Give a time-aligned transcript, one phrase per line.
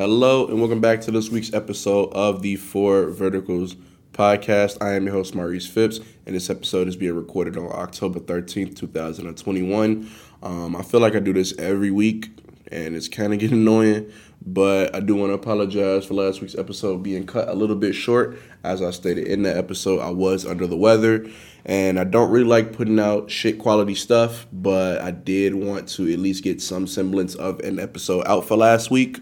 [0.00, 3.74] Hello, and welcome back to this week's episode of the Four Verticals
[4.12, 4.80] podcast.
[4.80, 8.76] I am your host, Maurice Phipps, and this episode is being recorded on October 13th,
[8.76, 10.08] 2021.
[10.44, 12.30] Um, I feel like I do this every week,
[12.70, 14.12] and it's kind of getting annoying,
[14.46, 17.96] but I do want to apologize for last week's episode being cut a little bit
[17.96, 18.38] short.
[18.62, 21.28] As I stated in the episode, I was under the weather,
[21.64, 26.12] and I don't really like putting out shit quality stuff, but I did want to
[26.12, 29.18] at least get some semblance of an episode out for last week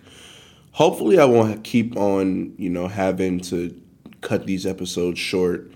[0.77, 3.75] hopefully I won't keep on, you know, having to
[4.21, 5.73] cut these episodes short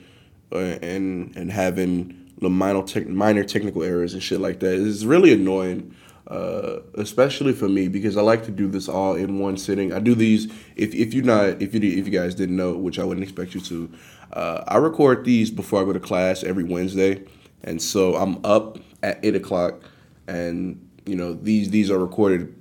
[0.53, 4.75] uh, and and having the minor minor technical errors and shit like that.
[4.75, 5.97] It's really annoying.
[6.27, 9.93] Uh, especially for me because I like to do this all in one sitting.
[9.93, 13.01] I do these if if you're not if you if you guys didn't know, which
[13.01, 13.91] I wouldn't expect you to.
[14.35, 17.25] Uh, I record these before I go to class every Wednesday,
[17.65, 19.81] and so I'm up at eight o'clock,
[20.29, 22.55] and you know these these are recorded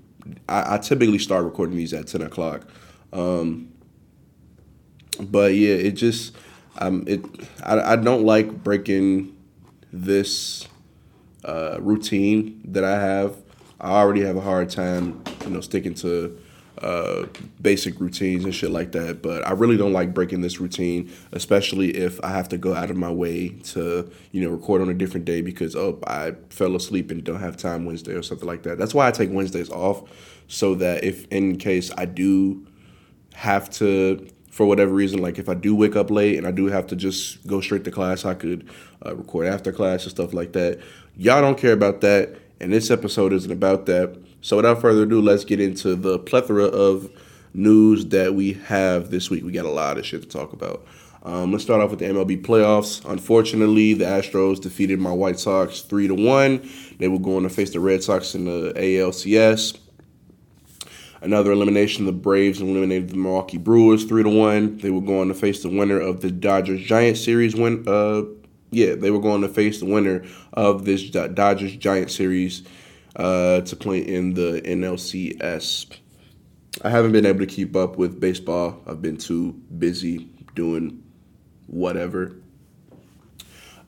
[0.48, 2.68] I, I typically start recording these at ten o'clock.
[3.14, 3.72] Um,
[5.20, 6.36] but yeah, it just
[6.78, 7.26] um it
[7.64, 9.36] I, I don't like breaking
[9.92, 10.68] this
[11.46, 13.38] uh, routine that I have.
[13.82, 16.38] I already have a hard time, you know, sticking to
[16.82, 17.26] uh,
[17.62, 19.22] basic routines and shit like that.
[19.22, 22.90] But I really don't like breaking this routine, especially if I have to go out
[22.90, 26.76] of my way to, you know, record on a different day because oh I fell
[26.76, 28.78] asleep and don't have time Wednesday or something like that.
[28.78, 30.10] That's why I take Wednesdays off,
[30.48, 32.66] so that if in case I do
[33.34, 36.66] have to for whatever reason, like if I do wake up late and I do
[36.66, 38.70] have to just go straight to class, I could
[39.06, 40.80] uh, record after class and stuff like that.
[41.16, 44.18] Y'all don't care about that, and this episode isn't about that.
[44.42, 47.10] So without further ado, let's get into the plethora of
[47.54, 49.44] news that we have this week.
[49.44, 50.86] We got a lot of shit to talk about.
[51.24, 53.04] Um, let's start off with the MLB playoffs.
[53.10, 56.70] Unfortunately, the Astros defeated my White Sox three to one.
[56.98, 59.78] They will go on to face the Red Sox in the ALCS.
[61.22, 64.78] Another elimination: the Braves eliminated the Milwaukee Brewers three to one.
[64.78, 67.54] They were going to face the winner of the Dodgers Giants series.
[67.54, 68.24] Win, uh,
[68.72, 70.24] yeah, they were going to face the winner
[70.54, 72.64] of this Dodgers Giant series
[73.16, 75.98] uh, to play in the NLCS.
[76.84, 78.82] I haven't been able to keep up with baseball.
[78.86, 81.04] I've been too busy doing
[81.68, 82.36] whatever.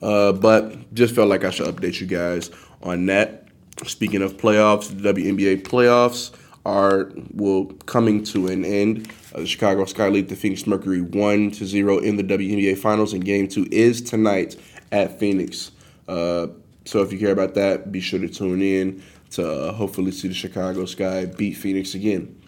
[0.00, 2.50] Uh, but just felt like I should update you guys
[2.82, 3.48] on that.
[3.86, 6.32] Speaking of playoffs, the WNBA playoffs
[6.64, 9.10] are will coming to an end.
[9.34, 13.12] Uh, the Chicago Sky lead the Phoenix Mercury one to zero in the WNBA Finals,
[13.12, 14.56] and Game Two is tonight
[14.90, 15.70] at Phoenix.
[16.08, 16.48] Uh,
[16.84, 20.34] so if you care about that, be sure to tune in to hopefully see the
[20.34, 22.40] Chicago Sky beat Phoenix again.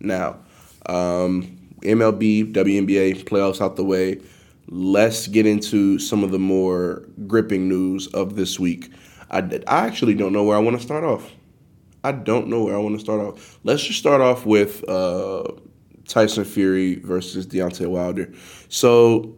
[0.00, 0.38] Now,
[0.86, 4.20] um, MLB, WNBA playoffs out the way.
[4.68, 8.90] Let's get into some of the more gripping news of this week.
[9.30, 11.32] I, I actually don't know where I want to start off.
[12.04, 13.58] I don't know where I want to start off.
[13.64, 15.44] Let's just start off with uh,
[16.06, 18.32] Tyson Fury versus Deontay Wilder.
[18.68, 19.34] So,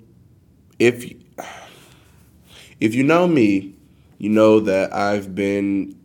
[0.79, 1.13] if
[2.81, 3.75] if you know me,
[4.19, 6.00] you know that I've been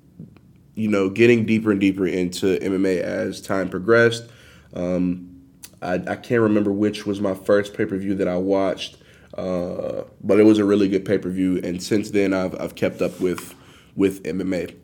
[0.75, 4.25] you know, getting deeper and deeper into MMA as time progressed.
[4.73, 5.41] Um,
[5.81, 8.97] I, I, can't remember which was my first pay per view that I watched,
[9.37, 11.59] uh, but it was a really good pay per view.
[11.63, 13.55] And since then, I've, I've kept up with
[13.95, 14.75] with MMA.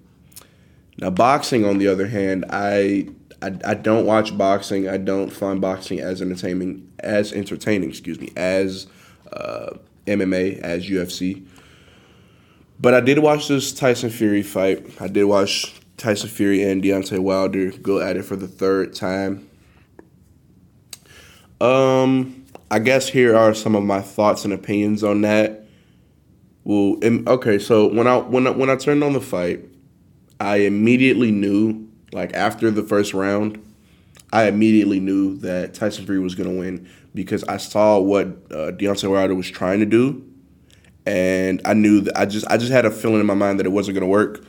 [0.98, 3.10] Now, boxing, on the other hand, I,
[3.42, 4.88] I, I don't watch boxing.
[4.88, 7.90] I don't find boxing as entertaining as entertaining.
[7.90, 8.88] Excuse me, as
[9.34, 9.72] uh,
[10.08, 11.46] MMA as UFC.
[12.80, 15.02] But I did watch this Tyson Fury fight.
[15.02, 19.48] I did watch Tyson Fury and Deontay Wilder go at it for the third time.
[21.62, 25.64] Um, I guess here are some of my thoughts and opinions on that.
[26.64, 29.64] Well, okay, so when I when I, when I turned on the fight,
[30.40, 33.64] I immediately knew, like after the first round,
[34.34, 39.10] I immediately knew that Tyson Fury was to win because I saw what uh, Deontay
[39.10, 40.26] Wilder was trying to do,
[41.06, 43.68] and I knew that I just I just had a feeling in my mind that
[43.68, 44.44] it wasn't to work.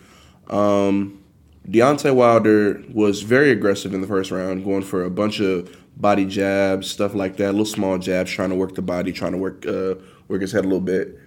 [0.48, 1.21] Um,
[1.68, 6.24] Deontay Wilder was very aggressive in the first round, going for a bunch of body
[6.24, 9.64] jabs, stuff like that, little small jabs, trying to work the body, trying to work
[9.66, 9.94] uh,
[10.28, 11.18] work his head a little bit.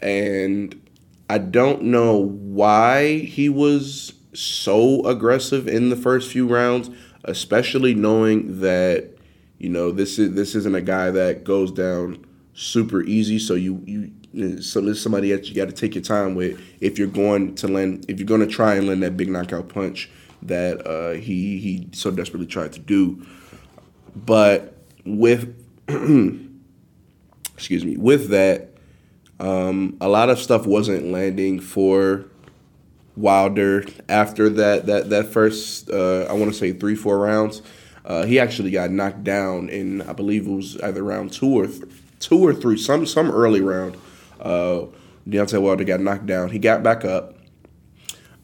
[0.00, 0.80] And
[1.28, 6.90] I don't know why he was so aggressive in the first few rounds,
[7.24, 9.10] especially knowing that
[9.58, 12.24] you know this is this isn't a guy that goes down
[12.54, 13.38] super easy.
[13.38, 14.12] So you you
[14.60, 17.68] so there's somebody that you got to take your time with if you're going to
[17.68, 20.10] land if you're going to try and land that big knockout punch
[20.42, 23.24] that uh, he he so desperately tried to do.
[24.14, 25.54] But with
[27.54, 28.70] excuse me, with that,
[29.38, 32.24] um, a lot of stuff wasn't landing for
[33.16, 37.62] Wilder after that that that first uh, I want to say three four rounds.
[38.04, 41.68] Uh, he actually got knocked down in, I believe it was either round two or
[41.68, 41.84] th-
[42.18, 43.96] two or three, some some early round.
[44.42, 44.86] Uh,
[45.28, 46.50] Deontay Wilder got knocked down.
[46.50, 47.38] He got back up.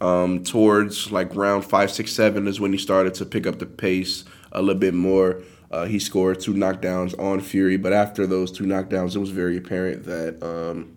[0.00, 3.66] Um, towards like round five, six, seven is when he started to pick up the
[3.66, 5.42] pace a little bit more.
[5.72, 9.56] Uh, he scored two knockdowns on Fury, but after those two knockdowns, it was very
[9.56, 10.96] apparent that um,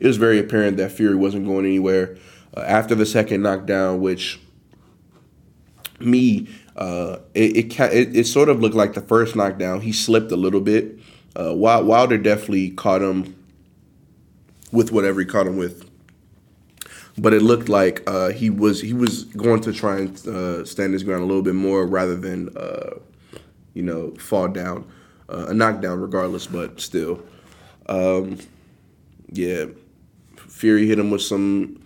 [0.00, 2.16] it was very apparent that Fury wasn't going anywhere.
[2.56, 4.40] Uh, after the second knockdown, which
[6.00, 9.82] me, uh, it, it, it it sort of looked like the first knockdown.
[9.82, 10.98] He slipped a little bit.
[11.36, 13.36] Uh, Wilder definitely caught him
[14.72, 15.88] with whatever he caught him with
[17.18, 20.92] but it looked like uh, he was he was going to try and uh, stand
[20.92, 22.94] his ground a little bit more rather than uh,
[23.74, 24.90] you know fall down,
[25.28, 27.22] uh, a knockdown regardless, but still,
[27.86, 28.38] um,
[29.30, 29.66] yeah.
[30.36, 31.82] Fury hit him with some,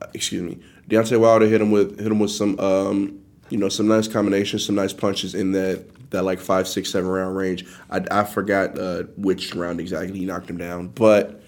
[0.00, 0.56] uh, excuse me,
[0.88, 4.64] Deontay Wilder hit him with hit him with some um, you know some nice combinations,
[4.64, 7.66] some nice punches in that that like five, six, seven round range.
[7.90, 11.39] I, I forgot uh, which round exactly he knocked him down, but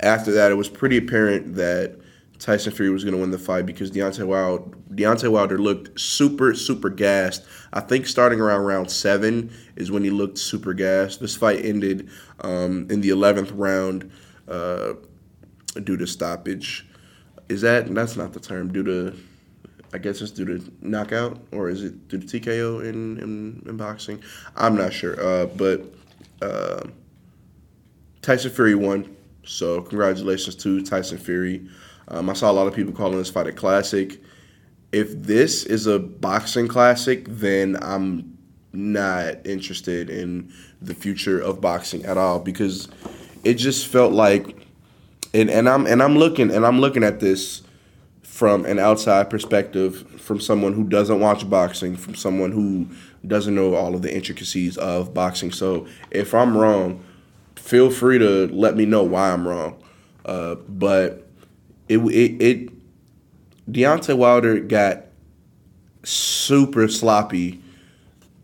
[0.00, 1.98] after that, it was pretty apparent that
[2.38, 6.54] Tyson Fury was going to win the fight because Deontay Wilder, Deontay Wilder looked super,
[6.54, 7.44] super gassed.
[7.72, 11.20] I think starting around round seven is when he looked super gassed.
[11.20, 12.08] This fight ended
[12.40, 14.10] um, in the 11th round
[14.46, 14.94] uh,
[15.82, 16.86] due to stoppage.
[17.48, 19.16] Is that, that's not the term, due to,
[19.92, 23.76] I guess it's due to knockout, or is it due to TKO in, in, in
[23.76, 24.22] boxing?
[24.54, 25.20] I'm not sure.
[25.20, 25.82] Uh, but
[26.40, 26.84] uh,
[28.22, 29.16] Tyson Fury won.
[29.48, 31.66] So congratulations to Tyson Fury.
[32.08, 34.20] Um, I saw a lot of people calling this fight a classic.
[34.92, 38.36] If this is a boxing classic, then I'm
[38.74, 40.52] not interested in
[40.82, 42.88] the future of boxing at all because
[43.42, 44.66] it just felt like
[45.32, 47.62] and, and I'm and I'm looking and I'm looking at this
[48.22, 52.86] from an outside perspective from someone who doesn't watch boxing from someone who
[53.26, 57.02] doesn't know all of the intricacies of boxing so if I'm wrong
[57.58, 59.82] feel free to let me know why I'm wrong
[60.28, 61.26] uh, but
[61.88, 62.70] it it, it
[63.70, 65.06] Deontay Wilder got
[66.04, 67.62] super sloppy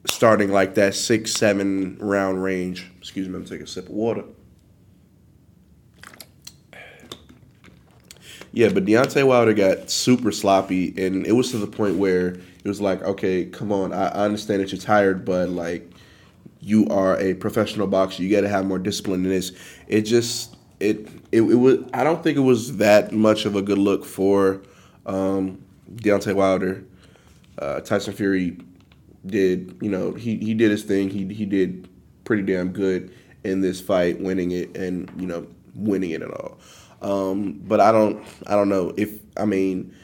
[0.06, 2.90] starting like that six seven round range.
[2.98, 4.24] Excuse me, I'm taking a sip of water.
[8.52, 12.68] Yeah, but Deontay Wilder got super sloppy, and it was to the point where it
[12.68, 15.90] was like, okay, come on, I, I understand that you're tired, but like,
[16.64, 18.22] you are a professional boxer.
[18.22, 19.52] You got to have more discipline in this.
[19.86, 23.62] It just it, it, it was I don't think it was that much of a
[23.62, 24.62] good look for
[25.06, 25.62] um,
[25.94, 26.84] Deontay Wilder.
[27.58, 28.58] Uh, Tyson Fury
[29.26, 31.10] did you know he, he did his thing.
[31.10, 31.88] He he did
[32.24, 33.14] pretty damn good
[33.44, 36.58] in this fight, winning it and you know winning it at all.
[37.02, 39.94] Um, but I don't I don't know if I mean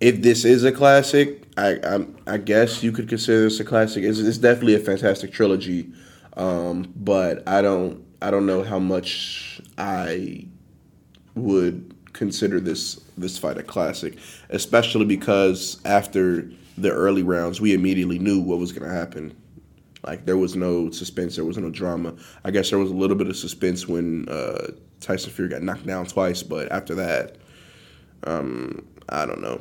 [0.00, 4.04] if this is a classic, I I, I guess you could consider this a classic.
[4.04, 5.92] It's, it's definitely a fantastic trilogy,
[6.36, 10.46] um, but I don't I don't know how much I
[11.34, 14.16] would consider this this fight a classic,
[14.50, 19.34] especially because after the early rounds, we immediately knew what was going to happen.
[20.06, 22.14] Like there was no suspense, there was no drama.
[22.44, 25.86] I guess there was a little bit of suspense when uh, Tyson Fury got knocked
[25.86, 27.36] down twice, but after that,
[28.24, 29.60] um, I don't know.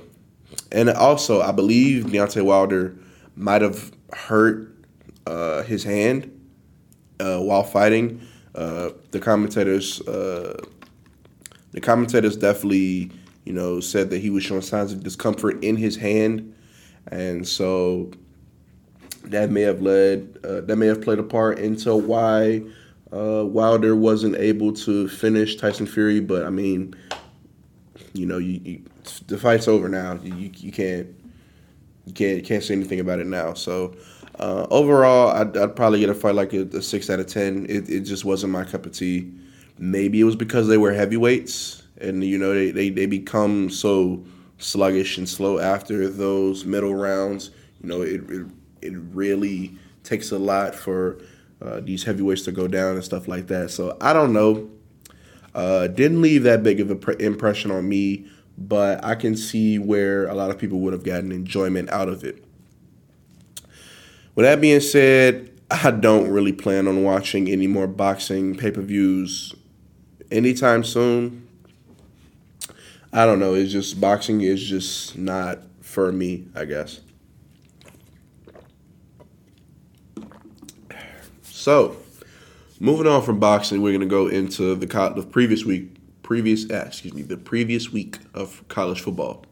[0.71, 2.95] And also, I believe Deontay Wilder
[3.35, 4.71] might have hurt
[5.25, 6.34] uh, his hand
[7.19, 8.21] uh, while fighting
[8.55, 10.59] uh, the commentators, uh,
[11.71, 13.11] the commentators definitely,
[13.43, 16.55] you know, said that he was showing signs of discomfort in his hand,
[17.07, 18.11] and so
[19.25, 22.61] that may have led, uh, that may have played a part into why
[23.11, 26.19] uh, Wilder wasn't able to finish Tyson Fury.
[26.19, 26.95] But I mean,
[28.13, 28.83] you know, you, you
[29.27, 30.19] the fight's over now.
[30.23, 31.07] You, you can't
[32.05, 33.53] you can't can't say anything about it now.
[33.53, 33.95] So
[34.39, 37.65] uh, overall, I'd, I'd, probably get a fight like a, a, six out of ten.
[37.69, 39.31] It, it just wasn't my cup of tea.
[39.77, 44.23] Maybe it was because they were heavyweights, and you know they, they, they become so
[44.57, 47.51] sluggish and slow after those middle rounds.
[47.81, 48.47] You know it it,
[48.81, 51.17] it really takes a lot for
[51.61, 53.71] uh, these heavyweights to go down and stuff like that.
[53.71, 54.69] So I don't know.
[55.53, 58.27] Uh, didn't leave that big of an impression on me,
[58.57, 62.25] but I can see where a lot of people would have gotten enjoyment out of
[62.25, 62.44] it.
[64.35, 68.81] With that being said, I don't really plan on watching any more boxing pay per
[68.81, 69.55] views
[70.29, 71.47] anytime soon.
[73.13, 73.53] I don't know.
[73.53, 76.99] It's just boxing is just not for me, I guess.
[81.43, 81.95] So,
[82.79, 87.13] moving on from boxing, we're gonna go into the the previous week, previous uh, excuse
[87.13, 89.45] me, the previous week of college football.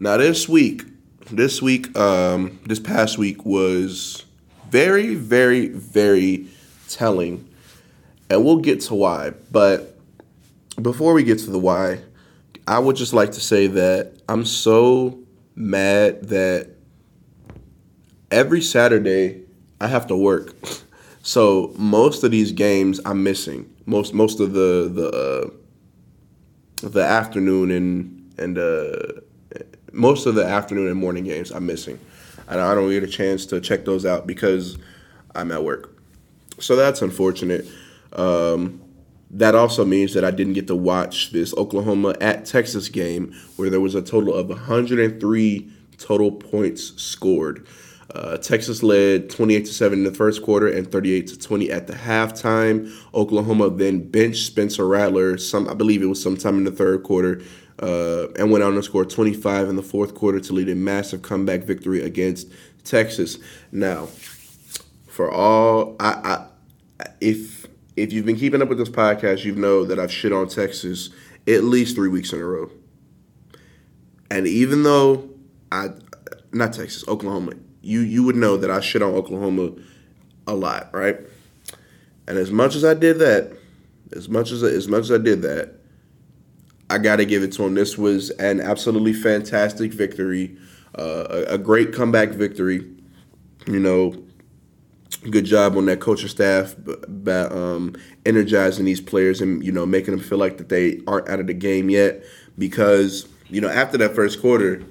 [0.00, 0.82] Now, this week
[1.30, 4.24] this week, um, this past week was
[4.70, 6.46] very, very, very
[6.88, 7.48] telling,
[8.30, 9.32] and we'll get to why.
[9.50, 9.98] But
[10.80, 12.00] before we get to the why,
[12.66, 15.18] I would just like to say that I'm so
[15.54, 16.70] mad that
[18.30, 19.42] every Saturday
[19.80, 20.54] I have to work.
[21.26, 23.68] So most of these games I'm missing.
[23.84, 25.50] Most most of the the
[26.84, 29.22] uh, the afternoon and and uh,
[29.96, 31.98] most of the afternoon and morning games I'm missing.
[32.48, 34.78] And I don't get a chance to check those out because
[35.34, 35.96] I'm at work.
[36.60, 37.66] So that's unfortunate.
[38.12, 38.80] Um,
[39.30, 43.68] that also means that I didn't get to watch this Oklahoma at Texas game where
[43.68, 47.66] there was a total of 103 total points scored.
[48.14, 51.86] Uh, Texas led 28 to 7 in the first quarter and 38 to 20 at
[51.86, 52.90] the halftime.
[53.12, 57.42] Oklahoma then benched Spencer Rattler, some I believe it was sometime in the third quarter,
[57.82, 61.22] uh, and went on to score 25 in the fourth quarter to lead a massive
[61.22, 62.48] comeback victory against
[62.84, 63.38] Texas.
[63.72, 64.08] Now,
[65.06, 66.46] for all I,
[67.00, 67.66] I if
[67.96, 71.10] if you've been keeping up with this podcast, you know that I've shit on Texas
[71.46, 72.70] at least three weeks in a row.
[74.30, 75.30] And even though
[75.70, 75.90] I,
[76.52, 77.52] not Texas, Oklahoma,
[77.82, 79.72] you you would know that I shit on Oklahoma
[80.46, 81.18] a lot, right?
[82.26, 83.56] And as much as I did that,
[84.12, 85.75] as much as as much as I did that,
[86.88, 87.74] I got to give it to him.
[87.74, 90.56] This was an absolutely fantastic victory,
[90.96, 92.88] uh, a, a, great comeback victory.
[93.66, 94.14] You know,
[95.30, 96.76] good job on that coaching staff,
[97.26, 101.40] um, energizing these players and you know making them feel like that they aren't out
[101.40, 102.22] of the game yet.
[102.56, 104.82] Because you know after that first quarter,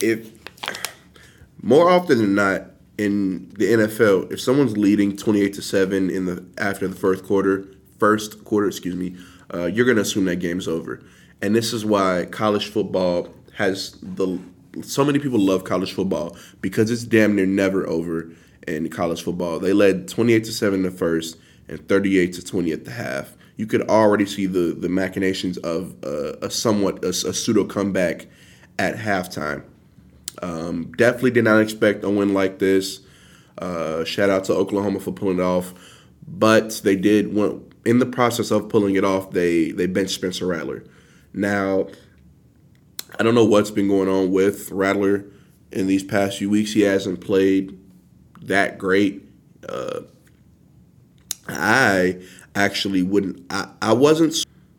[0.00, 0.30] if
[1.62, 6.46] more often than not in the NFL, if someone's leading 28 to 7 in the
[6.58, 7.66] after the first quarter,
[7.98, 9.16] first quarter, excuse me,
[9.52, 11.02] uh, you're going to assume that game's over.
[11.42, 14.38] And this is why college football has the
[14.82, 18.30] so many people love college football because it's damn near never over
[18.66, 19.58] in college football.
[19.58, 21.38] They led 28 to 7 in the first
[21.68, 23.34] and 38 to 20 at the half.
[23.56, 28.26] You could already see the the machinations of uh, a somewhat a, a pseudo comeback
[28.78, 29.62] at halftime.
[30.42, 33.00] Um, definitely did not expect a win like this.
[33.56, 35.72] Uh, shout out to Oklahoma for pulling it off,
[36.28, 37.34] but they did.
[37.34, 40.84] When, in the process of pulling it off, they they benched Spencer Rattler.
[41.32, 41.86] Now,
[43.18, 45.24] I don't know what's been going on with Rattler
[45.70, 46.72] in these past few weeks.
[46.72, 47.78] He hasn't played
[48.42, 49.28] that great.
[49.68, 50.00] Uh,
[51.48, 52.20] I
[52.54, 53.44] actually wouldn't.
[53.50, 54.34] I, I wasn't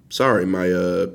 [0.09, 0.45] sorry.
[0.45, 1.07] My uh,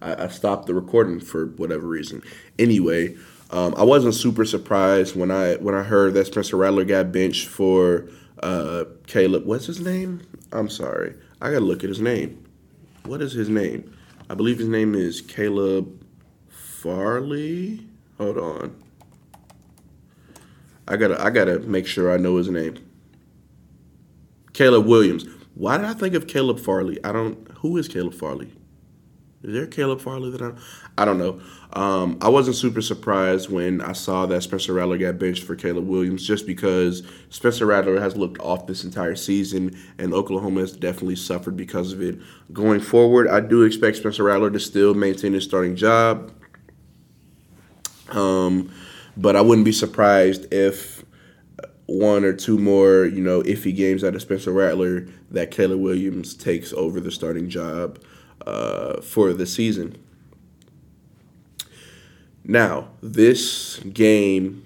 [0.00, 2.22] I, I stopped the recording for whatever reason.
[2.58, 3.16] Anyway,
[3.50, 7.48] um, I wasn't super surprised when I when I heard that Spencer Rattler got benched
[7.48, 8.08] for
[8.40, 9.46] uh, Caleb.
[9.46, 10.22] What's his name?
[10.52, 11.14] I'm sorry.
[11.40, 12.44] I gotta look at his name.
[13.04, 13.96] What is his name?
[14.28, 16.04] I believe his name is Caleb
[16.48, 17.86] Farley.
[18.18, 18.82] Hold on.
[20.86, 22.76] I gotta I gotta make sure I know his name.
[24.52, 25.24] Caleb Williams.
[25.54, 27.02] Why did I think of Caleb Farley?
[27.04, 27.48] I don't.
[27.58, 28.52] Who is Caleb Farley?
[29.42, 30.52] Is there Caleb Farley that I?
[30.98, 31.40] I don't know.
[31.72, 35.86] Um, I wasn't super surprised when I saw that Spencer Rattler got benched for Caleb
[35.86, 41.16] Williams, just because Spencer Rattler has looked off this entire season, and Oklahoma has definitely
[41.16, 42.18] suffered because of it.
[42.52, 46.32] Going forward, I do expect Spencer Rattler to still maintain his starting job.
[48.10, 48.70] Um,
[49.16, 51.02] but I wouldn't be surprised if
[51.86, 56.34] one or two more, you know, iffy games out of Spencer Rattler that Caleb Williams
[56.34, 57.98] takes over the starting job
[58.46, 59.96] uh, for the season.
[62.44, 64.64] Now, this game,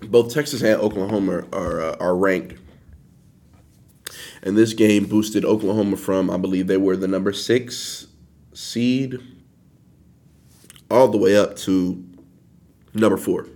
[0.00, 2.54] both Texas and Oklahoma are uh, are ranked,
[4.42, 8.06] and this game boosted Oklahoma from I believe they were the number six
[8.52, 9.18] seed
[10.90, 12.04] all the way up to
[12.94, 13.46] number four.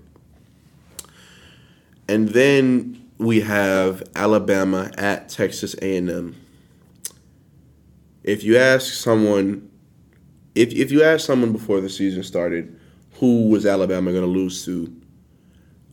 [2.09, 6.42] And then we have Alabama at Texas A&M
[8.25, 9.71] if you ask someone,
[10.55, 12.79] if if you ask someone before the season started,
[13.15, 14.95] who was Alabama going to lose to?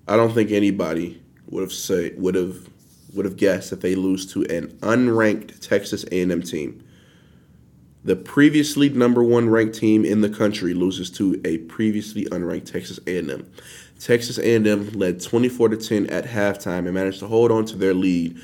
[0.07, 2.69] I don't think anybody would have say would have
[3.13, 6.83] would have guessed that they lose to an unranked Texas A&M team.
[8.03, 12.99] The previously number one ranked team in the country loses to a previously unranked Texas
[13.07, 13.51] A&M.
[13.99, 17.93] Texas A&M led 24 to 10 at halftime and managed to hold on to their
[17.93, 18.39] lead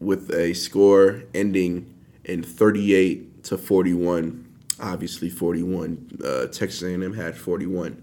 [0.00, 1.92] with a score ending
[2.26, 4.48] and 38 to 41.
[4.80, 6.20] Obviously, 41.
[6.24, 8.02] Uh, Texas A&M had 41.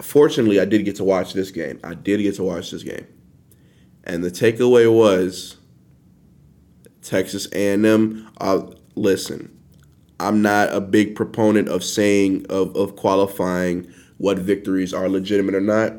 [0.00, 1.78] Fortunately, I did get to watch this game.
[1.84, 3.06] I did get to watch this game,
[4.04, 5.58] and the takeaway was
[7.02, 8.28] Texas A&M.
[8.40, 9.56] Uh, listen,
[10.18, 15.60] I'm not a big proponent of saying of, of qualifying what victories are legitimate or
[15.60, 15.94] not.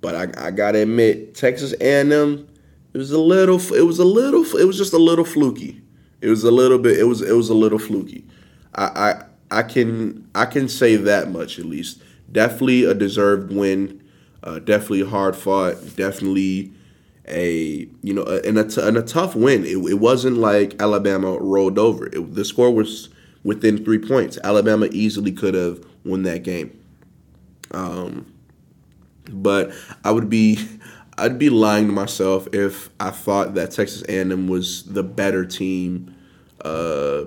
[0.00, 2.48] But I, I gotta admit, Texas A&M,
[2.92, 5.82] it was a little, it was a little, it was just a little fluky.
[6.20, 8.24] It was a little bit, it was, it was a little fluky.
[8.74, 9.24] I, I,
[9.58, 12.02] I can, I can say that much at least.
[12.30, 14.02] Definitely a deserved win.
[14.42, 15.96] Uh, definitely hard fought.
[15.96, 16.72] Definitely
[17.28, 19.64] a you know and a, t- and a tough win.
[19.64, 22.06] It, it wasn't like Alabama rolled over.
[22.06, 23.08] It, the score was
[23.44, 24.38] within three points.
[24.42, 26.78] Alabama easily could have won that game.
[27.70, 28.32] Um,
[29.30, 29.72] but
[30.04, 30.58] I would be
[31.22, 36.16] I'd be lying to myself if I thought that Texas A&M was the better team
[36.64, 37.26] uh,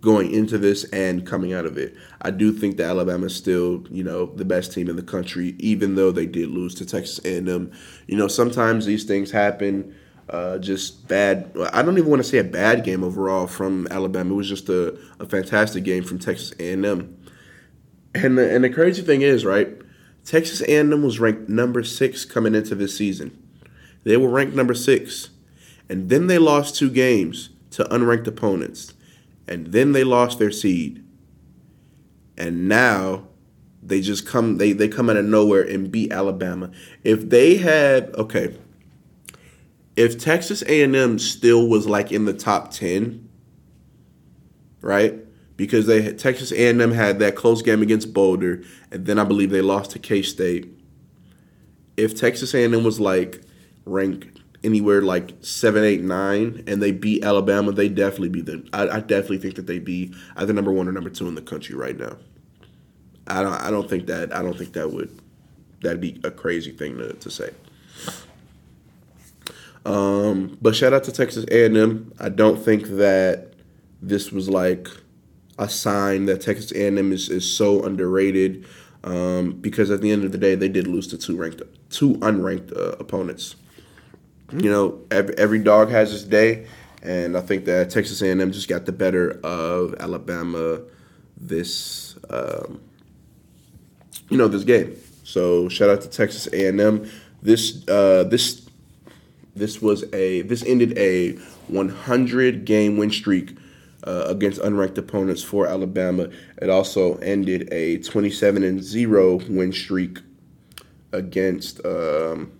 [0.00, 1.96] going into this and coming out of it.
[2.22, 5.56] I do think that Alabama is still, you know, the best team in the country,
[5.58, 7.72] even though they did lose to Texas A&M.
[8.06, 9.96] You know, sometimes these things happen.
[10.30, 11.50] Uh, just bad.
[11.72, 14.34] I don't even want to say a bad game overall from Alabama.
[14.34, 17.16] It was just a, a fantastic game from Texas A&M.
[18.14, 19.68] And the, and the crazy thing is, right?
[20.26, 23.40] Texas A&M was ranked number six coming into this season.
[24.02, 25.30] They were ranked number six,
[25.88, 28.92] and then they lost two games to unranked opponents,
[29.46, 31.04] and then they lost their seed,
[32.36, 33.28] and now
[33.80, 36.72] they just come they they come out of nowhere and beat Alabama.
[37.04, 38.56] If they had okay,
[39.94, 43.28] if Texas A&M still was like in the top ten,
[44.80, 45.25] right?
[45.56, 49.62] Because they Texas A&M had that close game against Boulder, and then I believe they
[49.62, 50.68] lost to K State.
[51.96, 53.42] If Texas A&M was like
[53.84, 58.68] ranked anywhere like seven, eight, nine, and they beat Alabama, they definitely be the.
[58.72, 61.42] I, I definitely think that they be either number one or number two in the
[61.42, 62.16] country right now.
[63.26, 63.54] I don't.
[63.54, 64.34] I don't think that.
[64.34, 65.18] I don't think that would.
[65.82, 67.50] That'd be a crazy thing to, to say.
[69.84, 72.12] Um, but shout out to Texas A&M.
[72.18, 73.52] I don't think that
[74.02, 74.88] this was like
[75.58, 78.66] a sign that Texas A&M is, is so underrated
[79.04, 82.14] um, because at the end of the day they did lose to two ranked two
[82.14, 83.56] unranked uh, opponents.
[84.52, 86.66] You know, every, every dog has its day,
[87.02, 90.80] and I think that Texas A&M just got the better of Alabama
[91.36, 92.80] this um,
[94.28, 94.96] you know this game.
[95.24, 97.10] So shout out to Texas A&M.
[97.42, 98.68] This uh, this
[99.54, 101.32] this was a this ended a
[101.68, 103.56] 100 game win streak
[104.06, 106.28] uh, against unranked opponents for Alabama.
[106.62, 110.20] It also ended a 27 and 0 win streak
[111.12, 112.52] against um,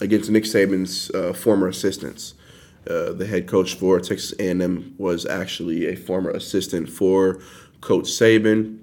[0.00, 2.34] against Nick Saban's uh, former assistants.
[2.88, 7.40] Uh, the head coach for Texas A&M was actually a former assistant for
[7.80, 8.78] Coach Saban,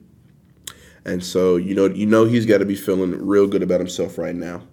[1.05, 4.17] and so you know you know he's got to be feeling real good about himself
[4.17, 4.63] right now.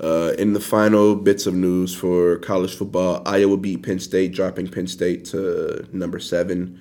[0.00, 4.68] Uh, in the final bits of news for college football, Iowa beat Penn State, dropping
[4.68, 6.80] Penn State to number seven.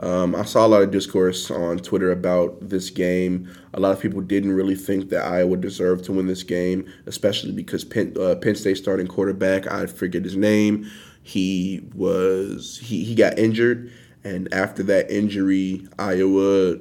[0.00, 3.48] Um, I saw a lot of discourse on Twitter about this game.
[3.74, 7.52] A lot of people didn't really think that Iowa deserved to win this game, especially
[7.52, 10.90] because Penn, uh, Penn State starting quarterback, I forget his name,
[11.22, 13.92] he was he, he got injured,
[14.24, 16.76] and after that injury, Iowa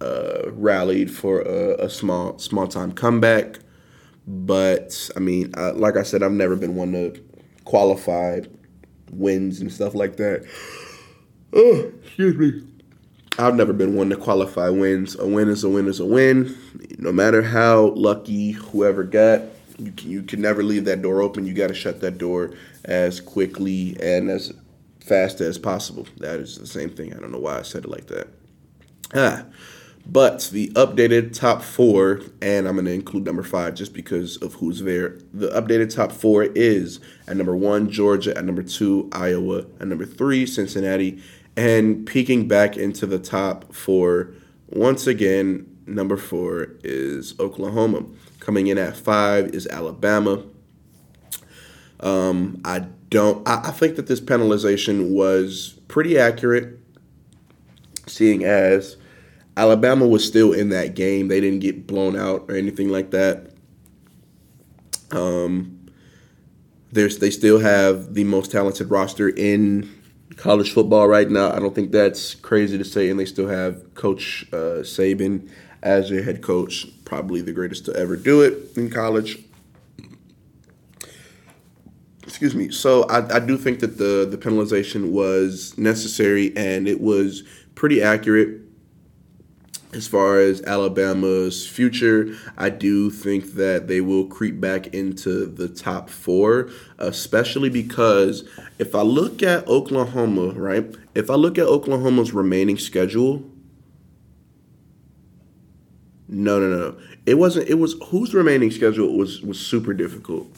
[0.00, 3.58] uh, rallied for a, a small small time comeback.
[4.26, 7.20] But I mean, uh, like I said, I've never been one to
[7.64, 8.40] qualify
[9.10, 10.46] wins and stuff like that.
[11.56, 12.66] Oh, excuse me.
[13.38, 15.16] I've never been one to qualify wins.
[15.16, 16.52] A win is a win is a win.
[16.98, 19.42] No matter how lucky whoever got,
[19.78, 21.46] you can, you can never leave that door open.
[21.46, 24.52] You got to shut that door as quickly and as
[25.00, 26.06] fast as possible.
[26.18, 27.14] That is the same thing.
[27.14, 28.28] I don't know why I said it like that.
[29.14, 29.44] Ah,
[30.06, 34.54] but the updated top four, and I'm going to include number five just because of
[34.54, 35.18] who's there.
[35.32, 40.04] The updated top four is at number one, Georgia, at number two, Iowa, at number
[40.04, 41.22] three, Cincinnati,
[41.56, 44.34] and peeking back into the top four,
[44.68, 48.04] once again, number four is Oklahoma.
[48.40, 50.42] Coming in at five is Alabama.
[52.00, 53.46] Um, I don't.
[53.48, 56.78] I, I think that this penalization was pretty accurate,
[58.06, 58.98] seeing as
[59.56, 61.28] Alabama was still in that game.
[61.28, 63.50] They didn't get blown out or anything like that.
[65.12, 65.90] Um,
[66.92, 69.90] there's they still have the most talented roster in
[70.36, 71.52] college football right now.
[71.52, 75.48] I don't think that's crazy to say, and they still have Coach uh, Saban
[75.82, 79.38] as their head coach, probably the greatest to ever do it in college.
[82.22, 82.70] Excuse me.
[82.70, 87.42] So I, I do think that the the penalization was necessary and it was
[87.74, 88.63] pretty accurate
[89.94, 95.68] as far as Alabama's future, I do think that they will creep back into the
[95.68, 98.44] top four, especially because
[98.78, 100.94] if I look at Oklahoma, right?
[101.14, 103.44] If I look at Oklahoma's remaining schedule,
[106.28, 106.96] No, no, no.
[107.26, 107.68] It wasn't.
[107.68, 110.48] It was whose remaining schedule was was super difficult.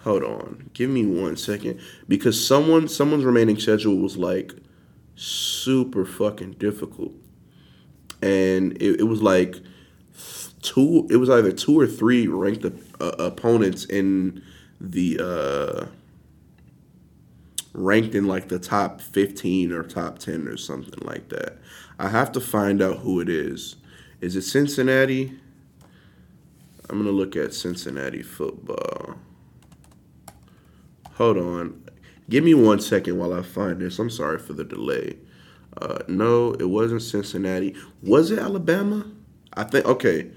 [0.00, 4.52] Hold on, give me one second because someone someone's remaining schedule was like
[5.14, 7.12] super fucking difficult,
[8.22, 9.56] and it, it was like
[10.62, 11.06] two.
[11.10, 14.42] It was either two or three ranked uh, opponents in
[14.80, 15.86] the uh,
[17.72, 21.58] ranked in like the top fifteen or top ten or something like that.
[21.98, 23.76] I have to find out who it is.
[24.20, 25.38] Is it Cincinnati?
[26.88, 29.16] I'm gonna look at Cincinnati football.
[31.14, 31.82] Hold on.
[32.28, 33.98] Give me one second while I find this.
[33.98, 35.16] I'm sorry for the delay.
[35.80, 37.74] Uh, no, it wasn't Cincinnati.
[38.02, 39.06] Was it Alabama?
[39.54, 40.30] I think okay.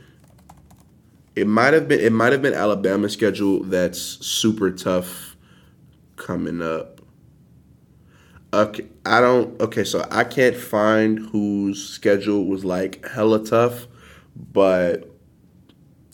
[1.35, 1.99] It might have been.
[1.99, 5.35] It might have been Alabama's schedule that's super tough
[6.15, 7.01] coming up.
[8.53, 9.59] Okay, I don't.
[9.59, 13.87] Okay, so I can't find whose schedule was like hella tough,
[14.53, 15.11] but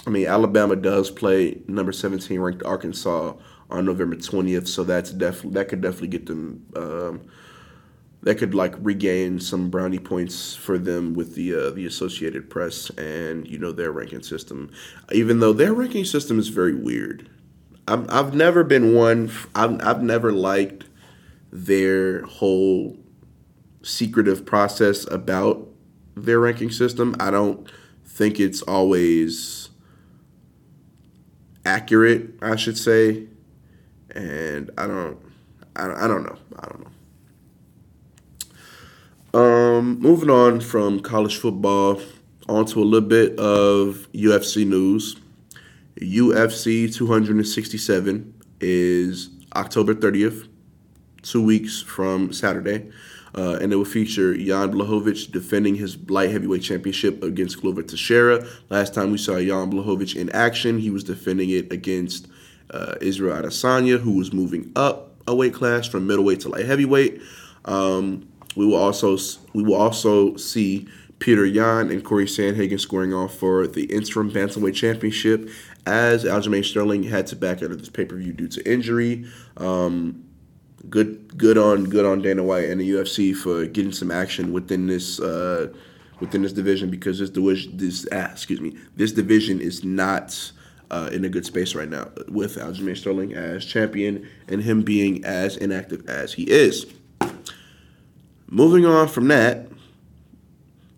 [0.08, 3.34] I mean Alabama does play number seventeen ranked Arkansas
[3.70, 6.66] on November twentieth, so that's definitely that could definitely get them.
[6.76, 7.22] Um,
[8.24, 12.90] that could like regain some brownie points for them with the uh, the Associated Press
[12.92, 14.72] and you know their ranking system,
[15.12, 17.30] even though their ranking system is very weird.
[17.88, 19.32] I've I've never been one.
[19.56, 20.86] I've I've never liked
[21.52, 22.98] their whole
[23.82, 25.68] secretive process about
[26.16, 27.16] their ranking system.
[27.20, 27.70] I don't
[28.06, 29.70] think it's always
[31.66, 33.28] accurate, I should say.
[34.14, 35.18] And I don't
[35.76, 36.38] I, I don't know.
[36.60, 36.92] I don't know.
[39.34, 42.02] Um, moving on from college football
[42.50, 45.16] onto a little bit of UFC news.
[46.02, 50.50] UFC 267 is October 30th
[51.22, 52.90] two weeks from Saturday.
[53.34, 58.46] Uh, and it will feature Jan Blachowicz defending his light heavyweight championship against Glover Teixeira.
[58.70, 62.28] Last time we saw Jan Blachowicz in action, he was defending it against
[62.72, 67.22] uh, Israel Adesanya, who was moving up a weight class from middleweight to light heavyweight.
[67.64, 69.18] Um, we will also
[69.54, 70.88] we will also see
[71.20, 75.50] Petr Yan and Corey Sandhagen scoring off for the interim bantamweight championship,
[75.86, 79.26] as Aljamain Sterling had to back out of this pay per view due to injury.
[79.58, 80.26] Um,
[80.90, 84.88] good good on good on Dana White and the UFC for getting some action within
[84.88, 85.72] this uh,
[86.20, 90.52] within this division because this division this ah, excuse me this division is not
[90.90, 95.24] uh, in a good space right now with Aljamain Sterling as champion and him being
[95.24, 96.86] as inactive as he is.
[98.54, 99.70] Moving on from that,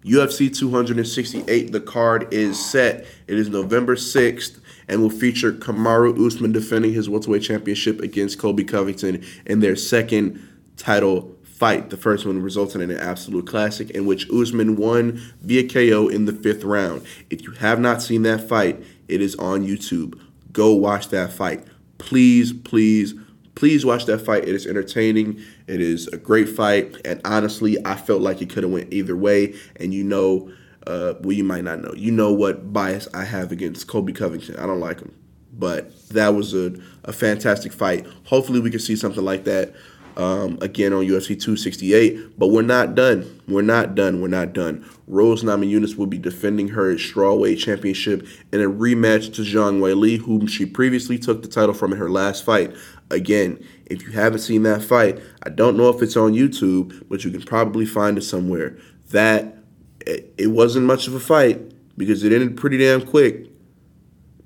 [0.03, 3.05] UFC 268, the card is set.
[3.27, 8.63] It is November 6th and will feature Kamaru Usman defending his welterweight championship against Colby
[8.63, 10.41] Covington in their second
[10.77, 11.91] title fight.
[11.91, 16.25] The first one resulted in an absolute classic in which Usman won via KO in
[16.25, 17.05] the fifth round.
[17.29, 20.19] If you have not seen that fight, it is on YouTube.
[20.51, 21.63] Go watch that fight.
[21.99, 23.13] Please, please,
[23.55, 24.43] please watch that fight.
[24.43, 25.41] It is entertaining.
[25.67, 29.15] It is a great fight, and honestly, I felt like it could have went either
[29.15, 29.55] way.
[29.75, 30.51] And you know
[30.87, 31.93] uh, well, you might not know.
[31.95, 34.57] You know what bias I have against Colby Covington.
[34.57, 35.13] I don't like him.
[35.53, 38.07] But that was a, a fantastic fight.
[38.25, 39.73] Hopefully, we can see something like that
[40.17, 42.38] um, again on UFC 268.
[42.38, 43.41] But we're not done.
[43.47, 44.21] We're not done.
[44.21, 44.88] We're not done.
[45.08, 50.47] Rose Namajunas will be defending her strawweight championship in a rematch to Zhang Weili, whom
[50.47, 52.76] she previously took the title from in her last fight.
[53.12, 57.23] Again, if you haven't seen that fight, I don't know if it's on YouTube, but
[57.23, 58.78] you can probably find it somewhere.
[59.12, 59.58] That
[60.02, 61.62] it, it wasn't much of a fight
[61.97, 63.49] because it ended pretty damn quick.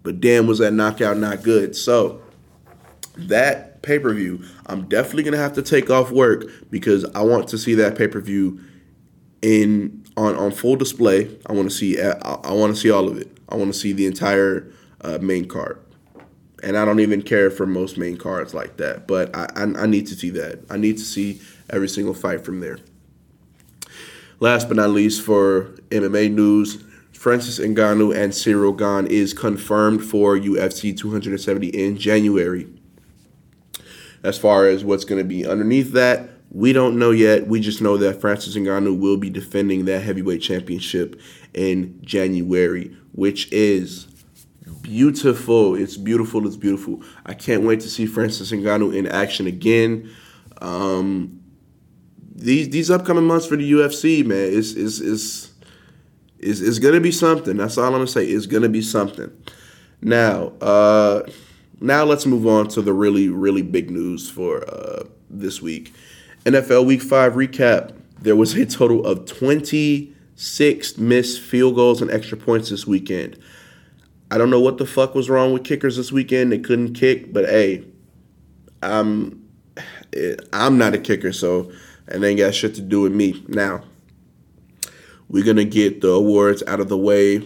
[0.03, 1.75] But damn, was that knockout not good?
[1.75, 2.21] So
[3.17, 7.47] that pay per view, I'm definitely gonna have to take off work because I want
[7.49, 8.59] to see that pay per view
[9.41, 11.37] in on on full display.
[11.45, 13.37] I want to see I, I want to see all of it.
[13.49, 15.79] I want to see the entire uh, main card,
[16.63, 19.07] and I don't even care for most main cards like that.
[19.07, 20.59] But I, I I need to see that.
[20.69, 22.79] I need to see every single fight from there.
[24.39, 30.37] Last but not least, for MMA news, Francis Ngannou and Ciryl Gane is confirmed for
[30.37, 32.67] UFC 270 in January.
[34.23, 37.47] As far as what's going to be underneath that, we don't know yet.
[37.47, 41.19] We just know that Francis Ngannou will be defending that heavyweight championship
[41.53, 44.07] in January, which is
[44.81, 45.75] beautiful.
[45.75, 46.47] It's beautiful.
[46.47, 47.03] It's beautiful.
[47.25, 50.09] I can't wait to see Francis Ngannou in action again.
[50.61, 51.41] Um,
[52.33, 55.53] these these upcoming months for the UFC, man, is is is
[56.39, 57.57] is is gonna be something.
[57.57, 58.25] That's all I'm gonna say.
[58.25, 59.31] It's gonna be something.
[60.01, 61.23] Now, uh,
[61.79, 65.93] now let's move on to the really really big news for uh, this week.
[66.45, 67.93] NFL Week Five recap.
[68.21, 73.37] There was a total of 26 missed field goals and extra points this weekend.
[74.31, 76.51] I don't know what the fuck was wrong with kickers this weekend.
[76.51, 77.85] They couldn't kick, but hey,
[78.81, 79.47] I'm
[80.53, 81.71] I'm not a kicker, so
[82.07, 83.43] and they ain't got shit to do with me.
[83.47, 83.83] Now,
[85.29, 87.41] we're gonna get the awards out of the way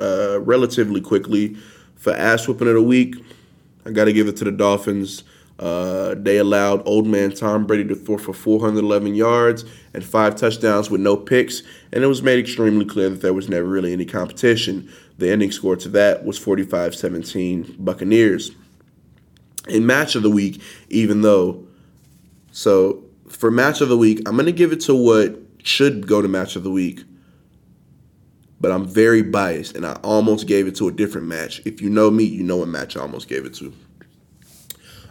[0.00, 1.56] uh, relatively quickly.
[1.96, 3.16] For ass whooping of the week,
[3.86, 5.22] I got to give it to the Dolphins.
[5.58, 10.90] Uh, they allowed old man Tom Brady to throw for 411 yards and five touchdowns
[10.90, 14.04] with no picks, and it was made extremely clear that there was never really any
[14.04, 14.92] competition.
[15.18, 18.50] The ending score to that was 45 17 Buccaneers.
[19.68, 21.64] In match of the week, even though,
[22.50, 26.20] so for match of the week, I'm going to give it to what should go
[26.20, 27.02] to match of the week
[28.60, 31.60] but I'm very biased, and I almost gave it to a different match.
[31.64, 33.72] If you know me, you know what match I almost gave it to.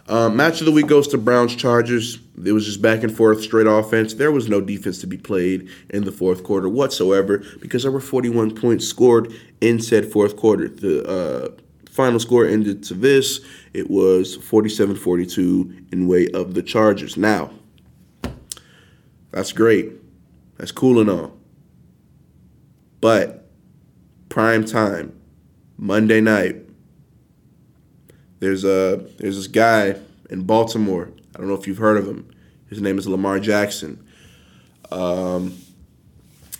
[0.08, 2.20] Um, match of the week goes to Browns Chargers.
[2.44, 4.14] It was just back and forth, straight offense.
[4.14, 8.00] There was no defense to be played in the fourth quarter whatsoever because there were
[8.00, 10.68] 41 points scored in said fourth quarter.
[10.68, 11.48] The uh,
[11.90, 13.40] final score ended to this
[13.76, 17.18] it was 47 42 in way of the Chargers.
[17.18, 17.50] Now,
[19.32, 19.92] that's great.
[20.56, 21.35] That's cool and all.
[23.00, 23.48] But
[24.28, 25.18] prime time,
[25.76, 26.56] Monday night,
[28.40, 29.96] there's a there's this guy
[30.30, 31.10] in Baltimore.
[31.34, 32.30] I don't know if you've heard of him.
[32.68, 34.04] His name is Lamar Jackson.
[34.90, 35.56] Um,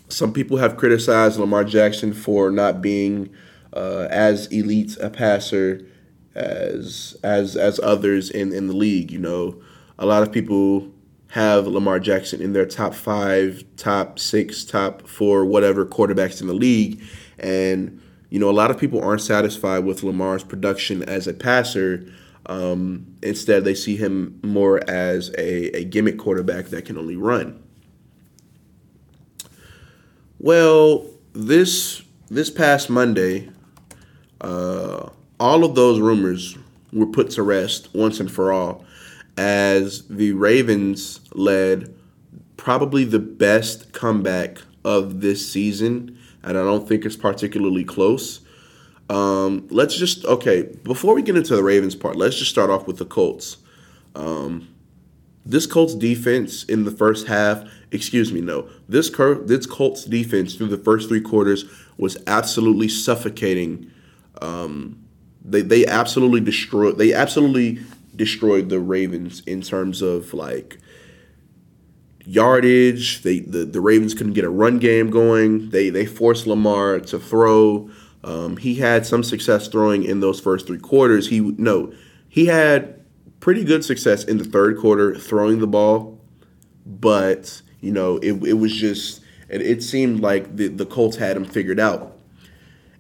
[0.08, 3.30] some people have criticized Lamar Jackson for not being
[3.72, 5.86] uh, as elite a passer
[6.34, 9.10] as as as others in in the league.
[9.10, 9.60] You know,
[9.98, 10.90] a lot of people
[11.28, 16.54] have Lamar Jackson in their top five, top six, top four, whatever quarterbacks in the
[16.54, 17.02] league.
[17.38, 22.06] And, you know, a lot of people aren't satisfied with Lamar's production as a passer.
[22.46, 27.62] Um, instead, they see him more as a, a gimmick quarterback that can only run.
[30.38, 33.50] Well, this this past Monday,
[34.40, 35.08] uh,
[35.38, 36.56] all of those rumors
[36.92, 38.85] were put to rest once and for all
[39.36, 41.94] as the Ravens led
[42.56, 48.40] probably the best comeback of this season, and I don't think it's particularly close.
[49.08, 52.16] Um, let's just okay before we get into the Ravens part.
[52.16, 53.58] Let's just start off with the Colts.
[54.14, 54.68] Um,
[55.44, 60.56] this Colts defense in the first half, excuse me, no, this Cur- this Colts defense
[60.56, 61.64] through the first three quarters
[61.98, 63.90] was absolutely suffocating.
[64.42, 65.04] Um,
[65.44, 66.98] they they absolutely destroyed.
[66.98, 67.78] They absolutely
[68.16, 70.78] destroyed the Ravens in terms of like
[72.26, 73.22] yardage.
[73.22, 75.70] They the, the Ravens couldn't get a run game going.
[75.70, 77.90] They they forced Lamar to throw.
[78.24, 81.28] Um, he had some success throwing in those first three quarters.
[81.28, 81.92] He no,
[82.28, 83.04] he had
[83.40, 86.20] pretty good success in the third quarter throwing the ball,
[86.84, 91.36] but you know it, it was just it, it seemed like the, the Colts had
[91.36, 92.12] him figured out.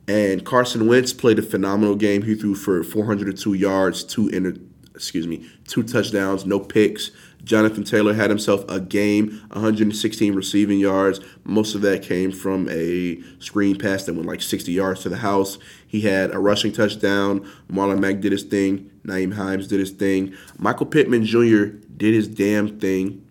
[0.08, 2.22] And Carson Wentz played a phenomenal game.
[2.22, 4.54] He threw for 402 yards, two inter,
[4.96, 7.10] excuse me, two touchdowns, no picks.
[7.44, 11.20] Jonathan Taylor had himself a game, 116 receiving yards.
[11.44, 15.18] Most of that came from a screen pass that went like 60 yards to the
[15.18, 15.58] house.
[15.86, 17.48] He had a rushing touchdown.
[17.70, 18.90] Marlon Mack did his thing.
[19.04, 20.34] Nyheim Hines did his thing.
[20.58, 21.66] Michael Pittman Jr.
[21.96, 23.24] did his damn thing.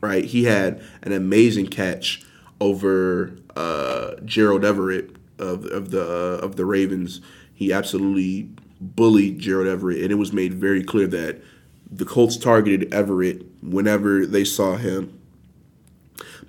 [0.00, 0.24] Right?
[0.24, 2.24] He had an amazing catch
[2.60, 7.20] over uh, Gerald Everett of, of the uh, of the Ravens.
[7.54, 8.50] He absolutely
[8.82, 11.42] bullied Gerald Everett, and it was made very clear that
[11.90, 15.18] the Colts targeted Everett whenever they saw him.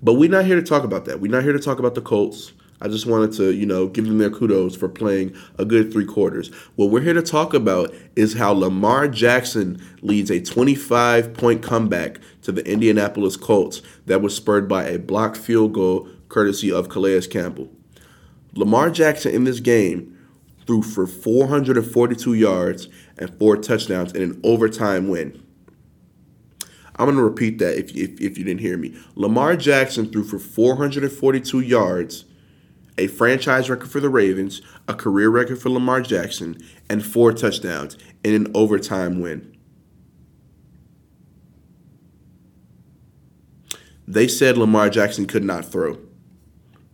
[0.02, 1.19] But we're not here to talk about that.
[1.19, 2.54] We're not here to talk about the Colts.
[2.82, 6.06] I just wanted to, you know, give them their kudos for playing a good three
[6.06, 6.50] quarters.
[6.76, 12.19] What we're here to talk about is how Lamar Jackson leads a 25 point comeback
[12.41, 17.22] to the Indianapolis Colts that was spurred by a blocked field goal courtesy of Calais
[17.22, 17.69] Campbell.
[18.54, 20.12] Lamar Jackson in this game
[20.65, 25.43] threw for 442 yards and four touchdowns in an overtime win.
[26.95, 28.95] I'm going to repeat that if, if, if you didn't hear me.
[29.15, 32.26] Lamar Jackson threw for 442 yards,
[32.97, 37.97] a franchise record for the Ravens, a career record for Lamar Jackson, and four touchdowns
[38.23, 39.58] in an overtime win.
[44.08, 45.97] They said Lamar Jackson could not throw.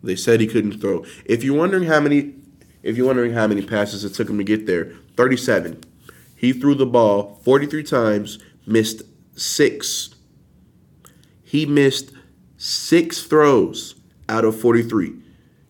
[0.01, 1.03] They said he couldn't throw.
[1.25, 2.36] If you're wondering how many
[2.84, 5.84] if you're wondering how many passes it took him to get there, 37.
[6.36, 9.02] He threw the ball 43 times, missed
[9.36, 10.15] six.
[11.44, 12.12] He missed
[12.58, 13.96] six throws
[14.30, 15.15] out of 43.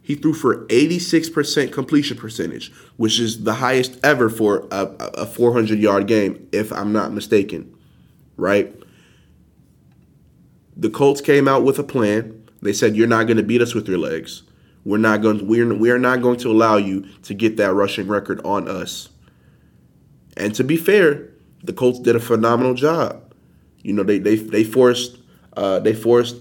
[0.02, 5.78] He threw for 86% completion percentage, which is the highest ever for a, a 400
[5.80, 7.76] yard game, if I'm not mistaken.
[8.36, 8.76] Right?
[10.76, 12.48] The Colts came out with a plan.
[12.62, 14.43] They said you're not going to beat us with your legs.
[14.89, 15.45] We're not going.
[15.45, 19.10] We're we are not going to allow you to get that rushing record on us.
[20.36, 21.30] And to be fair,
[21.63, 23.36] the Colts did a phenomenal job.
[23.84, 25.19] You know, they they they forced
[25.56, 26.38] uh, they forced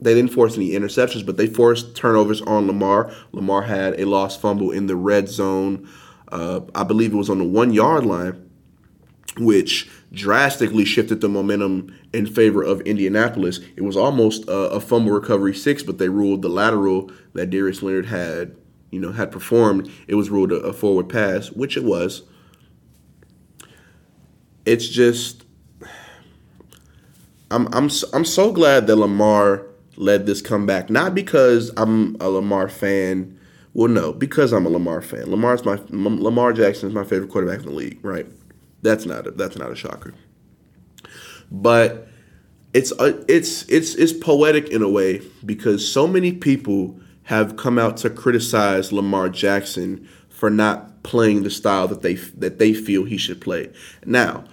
[0.00, 3.12] they didn't force any interceptions, but they forced turnovers on Lamar.
[3.32, 5.86] Lamar had a lost fumble in the red zone.
[6.28, 8.50] Uh, I believe it was on the one yard line,
[9.36, 13.60] which drastically shifted the momentum in favor of Indianapolis.
[13.76, 17.82] It was almost a, a fumble recovery six, but they ruled the lateral that Darius
[17.82, 18.54] Leonard had,
[18.90, 19.90] you know, had performed.
[20.06, 22.22] It was ruled a, a forward pass, which it was.
[24.66, 25.44] It's just,
[27.50, 30.90] I'm I'm I'm so glad that Lamar led this comeback.
[30.90, 33.38] Not because I'm a Lamar fan.
[33.74, 35.30] Well, no, because I'm a Lamar fan.
[35.30, 37.98] Lamar's my Lamar Jackson is my favorite quarterback in the league.
[38.02, 38.26] Right?
[38.82, 40.14] That's not a, that's not a shocker.
[41.50, 42.08] But
[42.74, 47.56] it's a, uh, it's it's it's poetic in a way because so many people have
[47.56, 52.74] come out to criticize Lamar Jackson for not playing the style that they that they
[52.74, 53.70] feel he should play.
[54.04, 54.44] Now,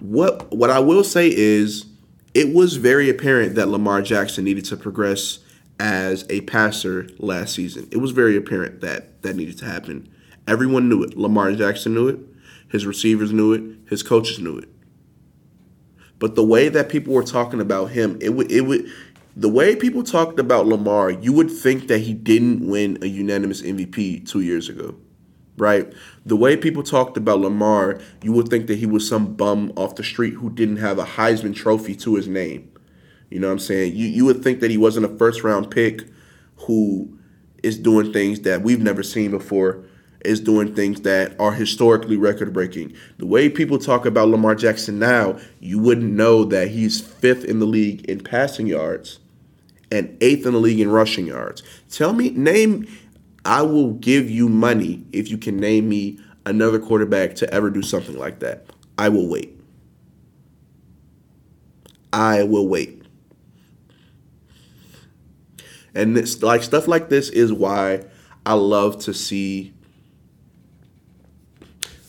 [0.00, 1.86] what what I will say is
[2.34, 5.38] it was very apparent that Lamar Jackson needed to progress
[5.78, 7.88] as a passer last season.
[7.90, 10.08] It was very apparent that that needed to happen.
[10.48, 11.16] Everyone knew it.
[11.16, 12.18] Lamar Jackson knew it.
[12.68, 13.62] His receivers knew it.
[13.88, 14.68] His coaches knew it.
[16.18, 18.90] But the way that people were talking about him, it would it would
[19.36, 23.60] the way people talked about Lamar, you would think that he didn't win a unanimous
[23.60, 24.94] MVP two years ago.
[25.58, 25.92] Right?
[26.24, 29.94] The way people talked about Lamar, you would think that he was some bum off
[29.94, 32.70] the street who didn't have a Heisman trophy to his name.
[33.30, 33.94] You know what I'm saying?
[33.94, 36.02] You you would think that he wasn't a first round pick
[36.66, 37.18] who
[37.62, 39.84] is doing things that we've never seen before
[40.24, 42.92] is doing things that are historically record breaking.
[43.18, 47.60] The way people talk about Lamar Jackson now, you wouldn't know that he's fifth in
[47.60, 49.18] the league in passing yards
[49.90, 51.62] and eighth in the league in rushing yards.
[51.90, 52.86] Tell me, name,
[53.44, 57.82] I will give you money if you can name me another quarterback to ever do
[57.82, 58.66] something like that.
[58.98, 59.60] I will wait.
[62.12, 63.02] I will wait.
[65.94, 68.04] And it's like stuff like this is why
[68.44, 69.74] I love to see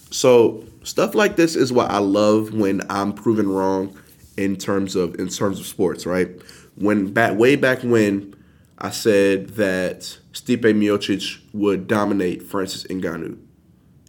[0.10, 3.98] so stuff like this is what I love when I'm proven wrong
[4.38, 6.30] in terms of in terms of sports, right?
[6.76, 8.36] When back way back when
[8.78, 13.38] I said that Stipe Miocic would dominate Francis Ngannou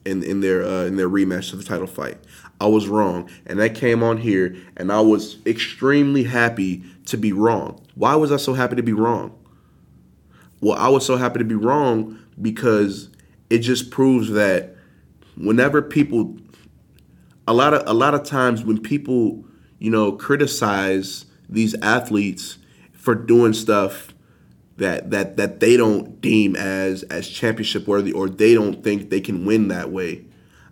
[0.04, 2.18] in in their uh, in their rematch of the title fight.
[2.60, 7.32] I was wrong, and that came on here, and I was extremely happy to be
[7.32, 7.80] wrong.
[7.94, 9.32] Why was I so happy to be wrong?
[10.60, 13.10] Well, I was so happy to be wrong because
[13.48, 14.74] it just proves that
[15.38, 16.36] whenever people
[17.46, 19.44] a lot of a lot of times when people
[19.78, 22.58] you know criticize these athletes
[22.92, 24.14] for doing stuff
[24.76, 29.20] that that that they don't deem as as championship worthy or they don't think they
[29.20, 30.24] can win that way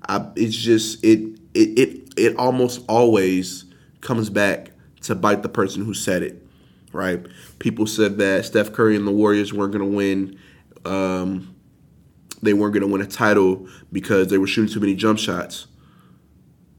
[0.08, 3.64] I, it's just it, it it it almost always
[4.00, 4.70] comes back
[5.02, 6.46] to bite the person who said it
[6.96, 7.24] right?
[7.58, 10.38] People said that Steph Curry and the Warriors weren't going to win
[10.84, 11.54] um,
[12.42, 15.66] they weren't going to win a title because they were shooting too many jump shots.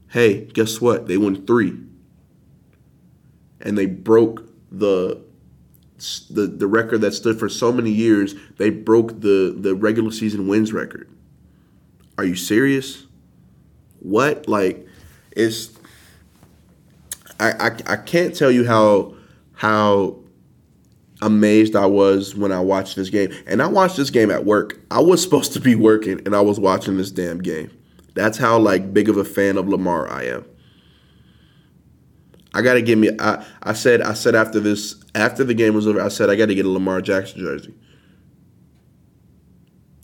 [0.08, 1.06] Hey, guess what?
[1.06, 1.78] They won three,
[3.60, 5.22] and they broke the
[6.30, 8.34] the the record that stood for so many years.
[8.56, 11.10] They broke the the regular season wins record.
[12.16, 13.06] Are you serious?
[14.00, 14.86] What like
[15.32, 15.78] it's
[17.40, 19.14] I, I, I can't tell you how
[19.54, 20.17] how
[21.22, 23.32] amazed I was when I watched this game.
[23.46, 24.80] And I watched this game at work.
[24.90, 27.70] I was supposed to be working and I was watching this damn game.
[28.14, 30.44] That's how like big of a fan of Lamar I am.
[32.54, 35.86] I gotta give me I, I said I said after this after the game was
[35.86, 37.74] over, I said I gotta get a Lamar Jackson jersey.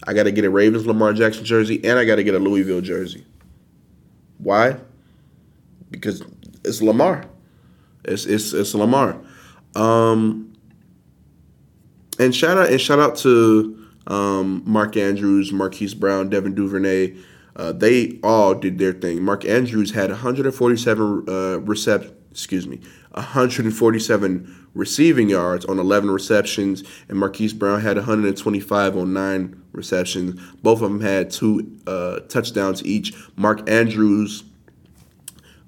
[0.07, 3.24] I gotta get a Ravens Lamar Jackson jersey and I gotta get a Louisville jersey.
[4.38, 4.77] Why?
[5.90, 6.22] Because
[6.64, 7.24] it's Lamar.
[8.05, 9.18] It's it's it's Lamar.
[9.75, 10.54] Um
[12.19, 17.15] and shout out and shout out to um, Mark Andrews, Marquise Brown, Devin Duvernay.
[17.56, 19.23] Uh, they all did their thing.
[19.23, 22.81] Mark Andrews had 147 uh, recept, excuse me,
[23.12, 30.40] 147 receiving yards on 11 receptions, and Marquise Brown had 125 on nine receptions.
[30.62, 33.15] Both of them had two uh, touchdowns each.
[33.37, 34.42] Mark Andrews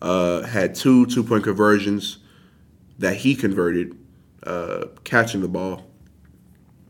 [0.03, 2.19] uh, had two two point conversions
[2.99, 3.97] that he converted,
[4.43, 5.86] uh, catching the ball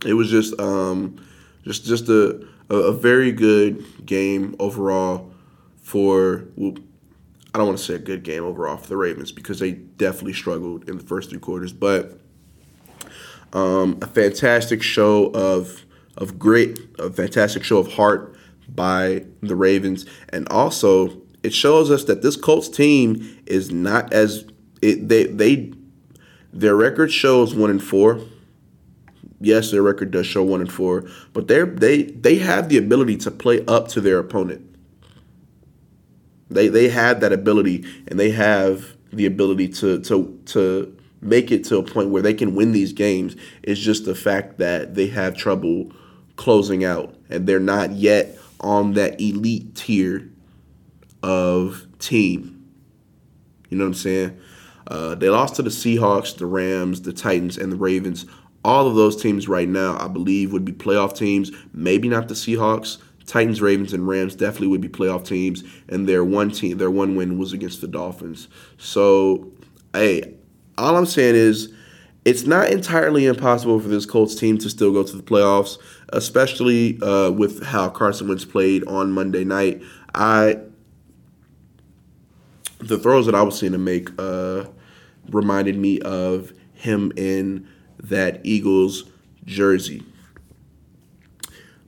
[0.05, 1.25] it was just um,
[1.65, 5.33] just just a, a very good game overall
[5.83, 6.45] for.
[6.57, 6.75] Well,
[7.55, 10.35] I don't want to say a good game overall for the Ravens because they definitely
[10.35, 12.19] struggled in the first three quarters, but
[13.53, 15.85] Um, a fantastic show of
[16.19, 18.37] of grit, a fantastic show of heart
[18.69, 24.45] by the Ravens, and also it shows us that this Colts team is not as
[24.83, 25.73] it, they they
[26.53, 28.21] their record shows one and four.
[29.41, 33.19] Yes, their record does show one and four, but they they they have the ability
[33.19, 34.77] to play up to their opponent.
[36.49, 41.65] They they have that ability, and they have the ability to to to make it
[41.65, 43.37] to a point where they can win these games.
[43.63, 45.93] It's just the fact that they have trouble
[46.37, 50.31] closing out, and they're not yet on that elite tier
[51.23, 52.53] of team.
[53.69, 54.41] You know what I'm saying?
[54.87, 58.25] Uh, they lost to the Seahawks, the Rams, the Titans, and the Ravens.
[58.67, 61.53] All of those teams right now, I believe, would be playoff teams.
[61.73, 62.99] Maybe not the Seahawks.
[63.25, 65.63] Titans, Ravens, and Rams definitely would be playoff teams.
[65.89, 68.49] And their one team, their one win was against the Dolphins.
[68.77, 69.53] So,
[69.93, 70.35] hey,
[70.77, 71.73] all I'm saying is
[72.25, 77.01] it's not entirely impossible for this Colts team to still go to the playoffs, especially
[77.03, 79.81] uh, with how Carson Wentz played on Monday night.
[80.13, 80.59] I
[82.81, 84.65] the throws that I was seeing him make uh,
[85.29, 87.69] reminded me of him in
[87.99, 89.05] that Eagles
[89.45, 90.03] jersey.